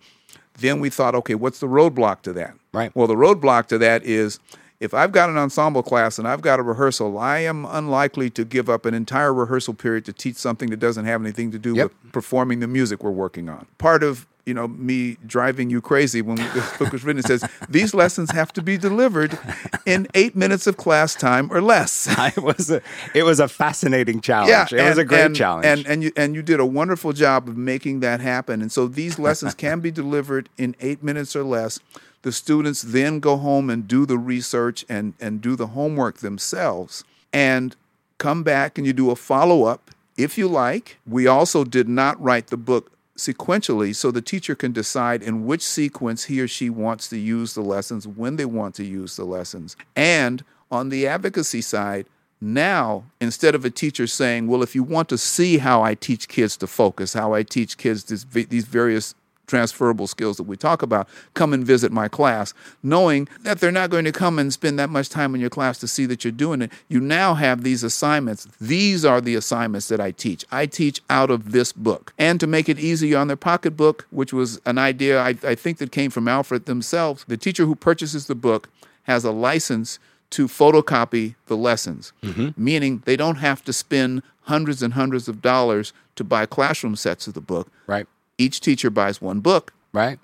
Then 0.59 0.81
we 0.81 0.89
thought, 0.89 1.15
okay, 1.15 1.35
what's 1.35 1.59
the 1.61 1.67
roadblock 1.69 2.23
to 2.23 2.33
that? 2.33 2.55
Right. 2.73 2.91
Well, 2.97 3.07
the 3.07 3.15
roadblock 3.15 3.67
to 3.67 3.79
that 3.79 4.03
is 4.05 4.39
if 4.81 4.95
I've 4.95 5.13
got 5.13 5.29
an 5.29 5.37
ensemble 5.37 5.83
class 5.83 6.19
and 6.19 6.27
I've 6.27 6.41
got 6.41 6.59
a 6.59 6.63
rehearsal, 6.63 7.19
I 7.19 7.41
am 7.41 7.67
unlikely 7.67 8.31
to 8.31 8.45
give 8.45 8.71
up 8.71 8.87
an 8.87 8.95
entire 8.95 9.35
rehearsal 9.35 9.75
period 9.75 10.05
to 10.07 10.13
teach 10.15 10.37
something 10.37 10.71
that 10.71 10.79
doesn't 10.79 11.05
have 11.05 11.21
anything 11.21 11.51
to 11.51 11.59
do 11.59 11.75
Yep. 11.75 11.85
with 12.03 12.13
performing 12.13 12.61
the 12.61 12.67
music 12.67 13.03
we're 13.05 13.11
working 13.11 13.49
on. 13.51 13.67
Part 13.79 14.03
of 14.03 14.27
you 14.47 14.55
know 14.55 14.69
me 14.69 15.19
driving 15.27 15.69
you 15.69 15.81
crazy 15.81 16.23
when 16.23 16.37
this 16.55 16.77
book 16.79 16.93
was 16.93 17.05
written 17.05 17.21
it 17.21 17.27
says 17.27 17.45
these 17.69 17.93
lessons 17.93 18.31
have 18.31 18.53
to 18.53 18.63
be 18.63 18.79
delivered 18.79 19.39
in 19.87 20.09
eight 20.15 20.35
minutes 20.37 20.67
of 20.67 20.77
class 20.77 21.15
time 21.15 21.51
or 21.51 21.63
less. 21.63 22.09
it 22.37 22.43
was 22.43 22.71
a, 22.71 22.83
it 23.15 23.23
was 23.23 23.41
a 23.41 23.49
fascinating 23.49 24.21
challenge. 24.21 24.73
Yeah, 24.73 24.87
it 24.87 24.89
was 24.89 24.99
a 24.99 25.05
great 25.05 25.27
and, 25.27 25.37
challenge. 25.37 25.67
And 25.67 25.87
and 25.87 26.03
you 26.03 26.13
and 26.17 26.35
you 26.35 26.43
did 26.43 26.61
a 26.61 26.67
wonderful 26.67 27.13
job 27.13 27.49
of 27.49 27.57
making 27.57 28.01
that 28.01 28.21
happen. 28.21 28.61
And 28.61 28.71
so 28.71 28.87
these 28.87 29.19
lessons 29.27 29.55
can 29.55 29.81
be 29.81 29.91
delivered 29.91 30.49
in 30.59 30.77
eight 30.81 31.03
minutes 31.03 31.35
or 31.35 31.45
less. 31.45 31.79
The 32.23 32.33
students 32.33 32.83
then 32.83 33.21
go 33.21 33.37
home 33.37 33.71
and 33.71 33.87
do 33.87 34.05
the 34.05 34.19
research 34.19 34.85
and 34.89 35.15
and 35.21 35.41
do 35.41 35.57
the 35.57 35.69
homework 35.69 36.19
themselves 36.19 37.05
and 37.33 37.77
come 38.19 38.43
back 38.43 38.79
and 38.79 38.87
you 38.87 38.93
do 38.93 39.11
a 39.11 39.17
follow 39.17 39.65
up 39.65 39.91
if 40.17 40.37
you 40.37 40.49
like. 40.49 40.99
We 41.07 41.27
also 41.27 41.65
did 41.65 41.89
not 41.89 42.21
write 42.21 42.49
the 42.49 42.57
book 42.57 42.91
sequentially 43.17 43.95
so 43.95 44.11
the 44.11 44.23
teacher 44.23 44.55
can 44.55 44.73
decide 44.73 45.23
in 45.23 45.47
which 45.47 45.63
sequence 45.63 46.25
he 46.25 46.41
or 46.41 46.49
she 46.49 46.71
wants 46.71 47.09
to 47.09 47.19
use 47.19 47.55
the 47.55 47.63
lessons 47.63 48.07
when 48.07 48.37
they 48.37 48.45
want 48.45 48.75
to 48.77 48.85
use 48.85 49.17
the 49.17 49.25
lessons. 49.25 49.77
And 49.95 50.45
on 50.71 50.89
the 50.89 51.07
advocacy 51.07 51.63
side 51.63 52.07
now, 52.41 53.05
instead 53.21 53.55
of 53.55 53.65
a 53.65 53.71
teacher 53.71 54.07
saying, 54.07 54.47
Well, 54.47 54.63
if 54.63 54.75
you 54.75 54.83
want 54.83 55.09
to 55.09 55.19
see 55.19 55.59
how 55.59 55.83
I 55.83 55.95
teach 55.95 56.29
kids 56.29 56.57
to 56.59 56.67
focus, 56.67 57.15
how 57.15 57.33
I 57.33 57.43
teach 57.43 57.79
kids 57.79 58.05
this, 58.05 58.25
these 58.25 58.67
various 58.67 59.15
transferable 59.47 60.07
skills 60.07 60.37
that 60.37 60.45
we 60.45 60.57
talk 60.57 60.83
about, 60.83 61.09
come 61.35 61.53
and 61.53 61.65
visit 61.65 61.93
my 61.93 62.09
class, 62.09 62.53
knowing 62.83 63.29
that 63.43 63.61
they're 63.61 63.73
not 63.73 63.91
going 63.91 64.05
to 64.05 64.13
come 64.13 64.39
and 64.39 64.53
spend 64.53 64.79
that 64.79 64.91
much 64.91 65.09
time 65.09 65.35
in 65.35 65.41
your 65.41 65.51
class 65.51 65.79
to 65.79 65.89
see 65.89 66.07
that 66.07 66.25
you're 66.25 66.33
doing 66.33 66.63
it. 66.63 66.73
You 66.89 67.01
now 67.01 67.35
have 67.35 67.63
these 67.63 67.83
assignments. 67.83 68.49
These 68.61 69.05
are 69.05 69.21
the 69.21 69.35
assignments 69.35 69.89
that 69.89 70.01
I 70.01 70.11
teach. 70.11 70.45
I 70.51 70.67
teach 70.67 71.01
out 71.09 71.31
of 71.31 71.53
this 71.53 71.73
book. 71.73 72.13
And 72.19 72.41
to 72.41 72.47
make 72.47 72.69
it 72.69 72.79
easy 72.79 73.15
on 73.15 73.29
their 73.29 73.37
pocketbook, 73.37 74.07
which 74.11 74.33
was 74.33 74.61
an 74.67 74.79
idea 74.79 75.21
I, 75.21 75.37
I 75.43 75.55
think 75.55 75.79
that 75.79 75.93
came 75.93 76.11
from 76.11 76.29
Alfred 76.29 76.67
themselves, 76.67 77.25
the 77.29 77.37
teacher 77.37 77.65
who 77.65 77.75
purchases 77.75 78.27
the 78.27 78.35
book 78.35 78.69
has 79.05 79.25
a 79.25 79.31
license 79.31 79.99
to 80.31 80.49
photocopy 80.49 81.37
the 81.47 81.57
lessons, 81.57 82.13
mm-hmm. 82.23 82.49
meaning 82.57 83.03
they 83.05 83.17
don't 83.17 83.37
have 83.37 83.65
to 83.65 83.73
spend 83.73 84.23
hundreds 84.43 84.83
and 84.83 84.95
hundreds 84.95 85.29
of 85.29 85.41
dollars 85.41 85.93
to 86.17 86.25
buy 86.25 86.47
classroom 86.47 86.97
sets 86.97 87.27
of 87.27 87.35
the 87.35 87.41
book. 87.41 87.69
right. 87.87 88.07
Each 88.39 88.61
teacher 88.61 88.91
buys 88.91 89.21
one 89.21 89.41
book 89.41 89.73
Right. 89.93 90.19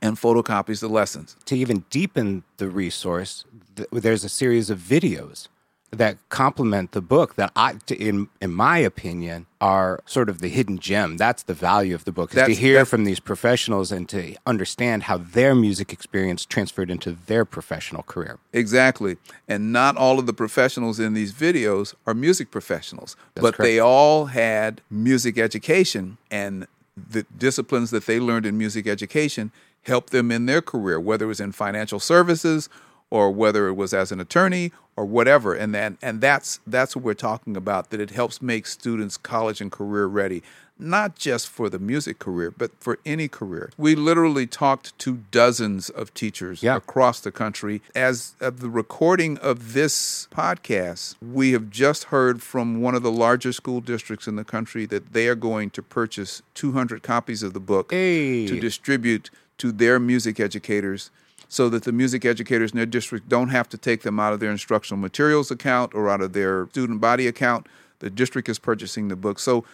and 0.00 0.16
photocopies 0.16 0.80
the 0.80 0.88
lessons. 0.88 1.36
to 1.46 1.56
even 1.56 1.84
deepen 1.90 2.42
the 2.56 2.68
resource, 2.70 3.44
th- 3.76 3.88
there's 3.92 4.24
a 4.24 4.28
series 4.30 4.70
of 4.70 4.78
videos 4.78 5.48
that 5.90 6.16
complement 6.28 6.92
the 6.92 7.00
book 7.00 7.34
that 7.34 7.50
I, 7.56 7.72
to, 7.86 7.96
in 7.96 8.28
in 8.40 8.52
my 8.52 8.78
opinion, 8.78 9.46
are 9.60 9.98
sort 10.06 10.28
of 10.30 10.38
the 10.38 10.46
hidden 10.48 10.78
gem. 10.78 11.16
That's 11.16 11.42
the 11.42 11.52
value 11.52 11.96
of 11.96 12.04
the 12.04 12.12
book 12.12 12.30
is 12.32 12.46
to 12.46 12.54
hear 12.54 12.74
that's- 12.74 12.88
from 12.88 13.02
these 13.04 13.18
professionals 13.20 13.90
and 13.90 14.08
to 14.10 14.36
understand 14.46 15.02
how 15.04 15.18
their 15.18 15.52
music 15.54 15.92
experience 15.92 16.46
transferred 16.46 16.90
into 16.92 17.10
their 17.26 17.44
professional 17.44 18.04
career. 18.04 18.38
Exactly. 18.52 19.16
And 19.48 19.72
not 19.72 19.96
all 19.96 20.18
of 20.20 20.26
the 20.26 20.32
professionals 20.32 21.00
in 21.00 21.12
these 21.14 21.32
videos 21.32 21.94
are 22.06 22.14
music 22.14 22.52
professionals, 22.52 23.16
but 23.34 23.54
correct. 23.54 23.58
they 23.58 23.80
all 23.80 24.26
had 24.26 24.80
music 24.90 25.38
education 25.38 26.18
and 26.30 26.68
the 27.08 27.24
disciplines 27.36 27.90
that 27.90 28.06
they 28.06 28.20
learned 28.20 28.46
in 28.46 28.58
music 28.58 28.86
education 28.86 29.52
helped 29.82 30.10
them 30.10 30.30
in 30.30 30.46
their 30.46 30.60
career, 30.60 31.00
whether 31.00 31.24
it 31.24 31.28
was 31.28 31.40
in 31.40 31.52
financial 31.52 32.00
services 32.00 32.68
or 33.10 33.30
whether 33.30 33.68
it 33.68 33.74
was 33.74 33.92
as 33.92 34.12
an 34.12 34.20
attorney 34.20 34.72
or 34.96 35.04
whatever. 35.04 35.54
And 35.54 35.74
then 35.74 35.98
and 36.00 36.20
that's 36.20 36.60
that's 36.66 36.94
what 36.96 37.04
we're 37.04 37.14
talking 37.14 37.56
about, 37.56 37.90
that 37.90 38.00
it 38.00 38.10
helps 38.10 38.40
make 38.40 38.66
students 38.66 39.16
college 39.16 39.60
and 39.60 39.70
career 39.70 40.06
ready. 40.06 40.42
Not 40.82 41.14
just 41.14 41.46
for 41.50 41.68
the 41.68 41.78
music 41.78 42.18
career, 42.18 42.50
but 42.56 42.70
for 42.80 42.98
any 43.04 43.28
career. 43.28 43.70
We 43.76 43.94
literally 43.94 44.46
talked 44.46 44.98
to 45.00 45.18
dozens 45.30 45.90
of 45.90 46.14
teachers 46.14 46.62
Yeah. 46.62 46.76
across 46.76 47.20
the 47.20 47.30
country. 47.30 47.82
As 47.94 48.34
of 48.40 48.60
the 48.60 48.70
recording 48.70 49.36
of 49.38 49.74
this 49.74 50.26
podcast, 50.34 51.16
we 51.20 51.52
have 51.52 51.68
just 51.68 52.04
heard 52.04 52.40
from 52.42 52.80
one 52.80 52.94
of 52.94 53.02
the 53.02 53.12
larger 53.12 53.52
school 53.52 53.82
districts 53.82 54.26
in 54.26 54.36
the 54.36 54.44
country 54.44 54.86
that 54.86 55.12
they 55.12 55.28
are 55.28 55.34
going 55.34 55.68
to 55.70 55.82
purchase 55.82 56.40
200 56.54 57.02
copies 57.02 57.42
of 57.42 57.52
the 57.52 57.60
book 57.60 57.92
Hey. 57.92 58.46
to 58.46 58.58
distribute 58.58 59.28
to 59.58 59.72
their 59.72 59.98
music 60.00 60.40
educators 60.40 61.10
so 61.50 61.68
that 61.68 61.82
the 61.82 61.92
music 61.92 62.24
educators 62.24 62.70
in 62.70 62.76
their 62.76 62.86
district 62.86 63.28
don't 63.28 63.48
have 63.48 63.68
to 63.68 63.76
take 63.76 64.02
them 64.02 64.18
out 64.18 64.32
of 64.32 64.40
their 64.40 64.52
instructional 64.52 64.98
materials 64.98 65.50
account 65.50 65.92
or 65.94 66.08
out 66.08 66.20
of 66.20 66.32
their 66.32 66.68
student 66.68 67.00
body 67.00 67.26
account. 67.26 67.66
The 67.98 68.08
district 68.08 68.48
is 68.48 68.58
purchasing 68.58 69.08
the 69.08 69.16
book. 69.16 69.38
So 69.38 69.64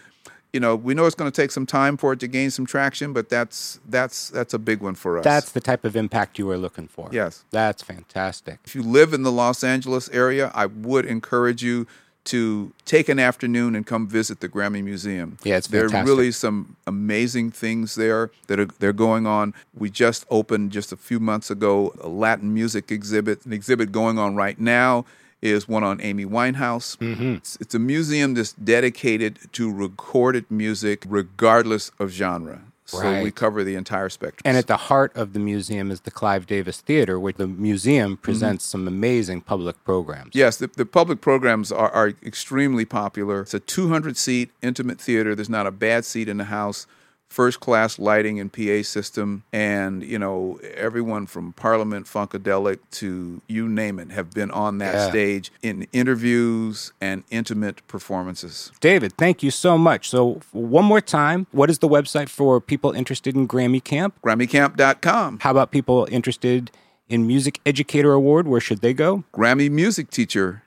you 0.52 0.60
know, 0.60 0.74
we 0.74 0.94
know 0.94 1.04
it's 1.04 1.14
going 1.14 1.30
to 1.30 1.42
take 1.42 1.50
some 1.50 1.66
time 1.66 1.98
for 1.98 2.14
it 2.14 2.20
to 2.20 2.26
gain 2.26 2.50
some 2.50 2.64
traction, 2.64 3.12
but 3.12 3.28
that's 3.28 3.78
that's 3.86 4.30
that's 4.30 4.54
a 4.54 4.58
big 4.58 4.80
one 4.80 4.94
for 4.94 5.18
us. 5.18 5.24
That's 5.24 5.52
the 5.52 5.60
type 5.60 5.84
of 5.84 5.96
impact 5.96 6.38
you 6.38 6.46
were 6.46 6.56
looking 6.56 6.88
for. 6.88 7.10
Yes. 7.12 7.44
That's 7.50 7.82
fantastic. 7.82 8.60
if 8.64 8.74
you 8.74 8.82
live 8.82 9.12
in 9.12 9.22
the 9.22 9.32
Los 9.32 9.62
Angeles 9.62 10.08
area, 10.08 10.50
I 10.54 10.64
would 10.64 11.04
encourage 11.04 11.62
you 11.62 11.86
to 12.26 12.72
take 12.84 13.08
an 13.08 13.18
afternoon 13.18 13.74
and 13.74 13.86
come 13.86 14.06
visit 14.06 14.40
the 14.40 14.48
Grammy 14.48 14.82
Museum. 14.82 15.38
Yeah, 15.42 15.56
it's 15.56 15.68
there 15.68 15.86
are 15.86 16.04
really 16.04 16.30
some 16.32 16.76
amazing 16.86 17.50
things 17.50 17.94
there 17.94 18.30
that 18.48 18.60
are 18.60 18.66
they're 18.78 18.92
going 18.92 19.26
on. 19.26 19.54
We 19.74 19.90
just 19.90 20.26
opened 20.30 20.72
just 20.72 20.92
a 20.92 20.96
few 20.96 21.20
months 21.20 21.50
ago 21.50 21.94
a 22.00 22.08
Latin 22.08 22.52
music 22.52 22.90
exhibit. 22.90 23.44
An 23.46 23.52
exhibit 23.52 23.92
going 23.92 24.18
on 24.18 24.36
right 24.36 24.58
now 24.58 25.04
is 25.42 25.68
one 25.68 25.84
on 25.84 26.00
Amy 26.00 26.24
Winehouse. 26.24 26.96
Mm-hmm. 26.98 27.34
It's, 27.34 27.56
it's 27.60 27.74
a 27.74 27.78
museum 27.78 28.34
that's 28.34 28.52
dedicated 28.52 29.38
to 29.52 29.72
recorded 29.72 30.50
music, 30.50 31.04
regardless 31.06 31.90
of 31.98 32.10
genre. 32.10 32.62
So 32.86 33.22
we 33.22 33.30
cover 33.32 33.64
the 33.64 33.74
entire 33.74 34.08
spectrum. 34.08 34.42
And 34.44 34.56
at 34.56 34.68
the 34.68 34.76
heart 34.76 35.14
of 35.16 35.32
the 35.32 35.38
museum 35.40 35.90
is 35.90 36.02
the 36.02 36.10
Clive 36.10 36.46
Davis 36.46 36.80
Theater, 36.80 37.18
where 37.18 37.32
the 37.32 37.46
museum 37.46 38.12
Mm-hmm. 38.12 38.22
presents 38.22 38.64
some 38.64 38.86
amazing 38.86 39.40
public 39.42 39.82
programs. 39.84 40.30
Yes, 40.34 40.56
the, 40.58 40.68
the 40.68 40.86
public 40.86 41.20
programs 41.20 41.72
are, 41.72 41.90
are 41.90 42.08
extremely 42.24 42.84
popular. 42.84 43.40
It's 43.42 43.54
a 43.54 43.60
200 43.60 44.16
seat 44.16 44.50
intimate 44.62 45.00
theater. 45.00 45.34
There's 45.34 45.48
not 45.50 45.66
a 45.66 45.70
bad 45.70 46.04
seat 46.04 46.28
in 46.28 46.36
the 46.36 46.44
house. 46.44 46.86
First 47.28 47.60
class 47.60 47.98
lighting 47.98 48.40
and 48.40 48.50
PA 48.52 48.82
system, 48.82 49.42
and 49.52 50.02
you 50.02 50.18
know 50.18 50.58
everyone 50.74 51.26
from 51.26 51.52
Parliament 51.52 52.06
Funkadelic 52.06 52.78
to 52.92 53.42
you 53.46 53.68
name 53.68 53.98
it 53.98 54.10
have 54.12 54.30
been 54.30 54.50
on 54.52 54.78
that 54.78 54.94
Yeah. 54.94 55.08
stage 55.10 55.52
in 55.60 55.86
interviews 55.92 56.92
and 57.00 57.24
intimate 57.30 57.86
performances. 57.88 58.72
David, 58.80 59.12
thank 59.18 59.42
you 59.42 59.50
so 59.50 59.76
much. 59.76 60.08
So, 60.08 60.40
one 60.52 60.84
more 60.86 61.00
time, 61.02 61.46
what 61.52 61.68
is 61.68 61.80
the 61.80 61.88
website 61.88 62.28
for 62.30 62.58
people 62.60 62.92
interested 62.92 63.34
in 63.36 63.46
Grammy 63.46 63.82
Camp? 63.84 64.14
GrammyCamp.com, 64.24 65.40
How 65.42 65.50
about 65.50 65.70
people 65.70 66.08
interested 66.10 66.70
in 67.08 67.26
Music 67.26 67.60
Educator 67.66 68.12
Award? 68.12 68.48
Where 68.48 68.60
should 68.60 68.80
they 68.80 68.94
go? 68.94 69.24
GrammyMusicTeacher.com. 69.34 70.62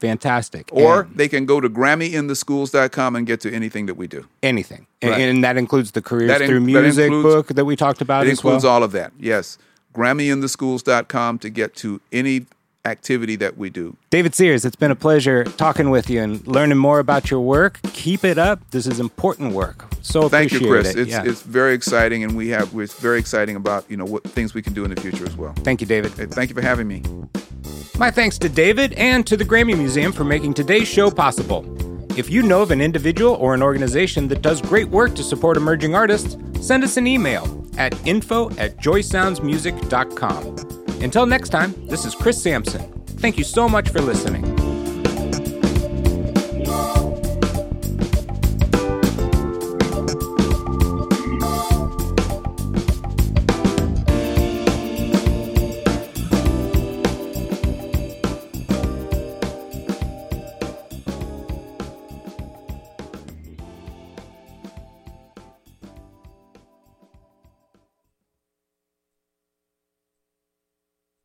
Fantastic. 0.00 0.68
Or 0.72 1.02
And 1.02 1.16
they 1.16 1.28
can 1.28 1.46
go 1.46 1.60
to 1.60 1.68
GrammyInTheSchools.com 1.68 3.16
and 3.16 3.26
get 3.26 3.40
to 3.40 3.52
anything 3.52 3.86
that 3.86 3.96
we 3.96 4.06
do. 4.06 4.26
anything. 4.42 4.86
And- 5.02 5.10
Right. 5.10 5.20
And, 5.20 5.44
that 5.44 5.56
includes 5.56 5.90
the 5.92 6.02
Careers 6.02 6.28
That 6.28 6.40
in- 6.42 6.48
Through 6.48 6.60
that 6.60 6.82
Music 6.82 7.06
includes- 7.06 7.34
book 7.34 7.46
that 7.48 7.64
we 7.64 7.76
talked 7.76 8.00
about 8.00 8.26
It 8.26 8.30
as 8.30 8.42
well. 8.44 8.54
includes 8.54 8.64
all 8.64 8.82
of 8.82 8.92
that. 8.92 9.12
Yes. 9.18 9.58
GrammyInTheSchools.com 9.94 11.38
to 11.38 11.50
get 11.50 11.74
to 11.76 12.00
any 12.12 12.46
activity 12.86 13.34
that 13.36 13.56
we 13.56 13.70
do. 13.70 13.96
David 14.10 14.34
Sears, 14.34 14.64
it's 14.66 14.76
been 14.76 14.90
a 14.90 14.94
pleasure 14.96 15.44
talking 15.44 15.88
with 15.88 16.10
you 16.10 16.20
and 16.20 16.46
learning 16.46 16.76
more 16.76 16.98
about 16.98 17.30
your 17.30 17.40
work. 17.40 17.78
Keep 17.94 18.24
it 18.24 18.36
up. 18.36 18.60
This 18.72 18.86
is 18.86 19.00
important 19.00 19.52
work. 19.54 19.86
So 20.02 20.28
Thank 20.28 20.52
you, 20.52 20.60
Chris. 20.60 20.88
it. 20.90 20.98
It's 20.98 21.10
Yeah. 21.10 21.22
it's 21.24 21.40
very 21.40 21.72
exciting, 21.72 22.22
and 22.24 22.36
we 22.36 22.48
have 22.48 22.74
it's 22.74 22.92
very 22.94 23.18
exciting 23.18 23.56
about 23.56 23.86
you 23.88 23.96
know 23.96 24.04
what 24.04 24.24
things 24.24 24.52
we 24.52 24.60
can 24.60 24.74
do 24.74 24.84
in 24.84 24.94
the 24.94 25.00
future 25.00 25.24
as 25.24 25.34
well. 25.36 25.54
Thank 25.64 25.80
you, 25.80 25.86
David. 25.86 26.12
Thank 26.12 26.50
you 26.50 26.54
for 26.54 26.60
having 26.62 26.86
me. 26.86 27.02
My 27.96 28.10
thanks 28.10 28.38
to 28.38 28.48
David 28.48 28.92
and 28.94 29.24
to 29.26 29.36
the 29.36 29.44
Grammy 29.44 29.78
Museum 29.78 30.10
for 30.12 30.24
making 30.24 30.54
today's 30.54 30.88
show 30.88 31.12
possible. 31.12 31.64
If 32.18 32.28
you 32.28 32.42
know 32.42 32.62
of 32.62 32.72
an 32.72 32.80
individual 32.80 33.34
or 33.34 33.54
an 33.54 33.62
organization 33.62 34.26
that 34.28 34.42
does 34.42 34.60
great 34.60 34.88
work 34.88 35.14
to 35.14 35.22
support 35.22 35.56
emerging 35.56 35.94
artists, 35.94 36.36
send 36.60 36.82
us 36.82 36.96
an 36.96 37.06
email 37.06 37.64
at 37.78 37.94
info 38.06 38.50
at 38.56 38.76
joysoundsmusic.com. 38.78 41.02
Until 41.02 41.26
next 41.26 41.50
time, 41.50 41.72
this 41.86 42.04
is 42.04 42.16
Chris 42.16 42.42
Sampson. 42.42 42.82
Thank 43.06 43.38
you 43.38 43.44
so 43.44 43.68
much 43.68 43.90
for 43.90 44.00
listening. 44.00 44.63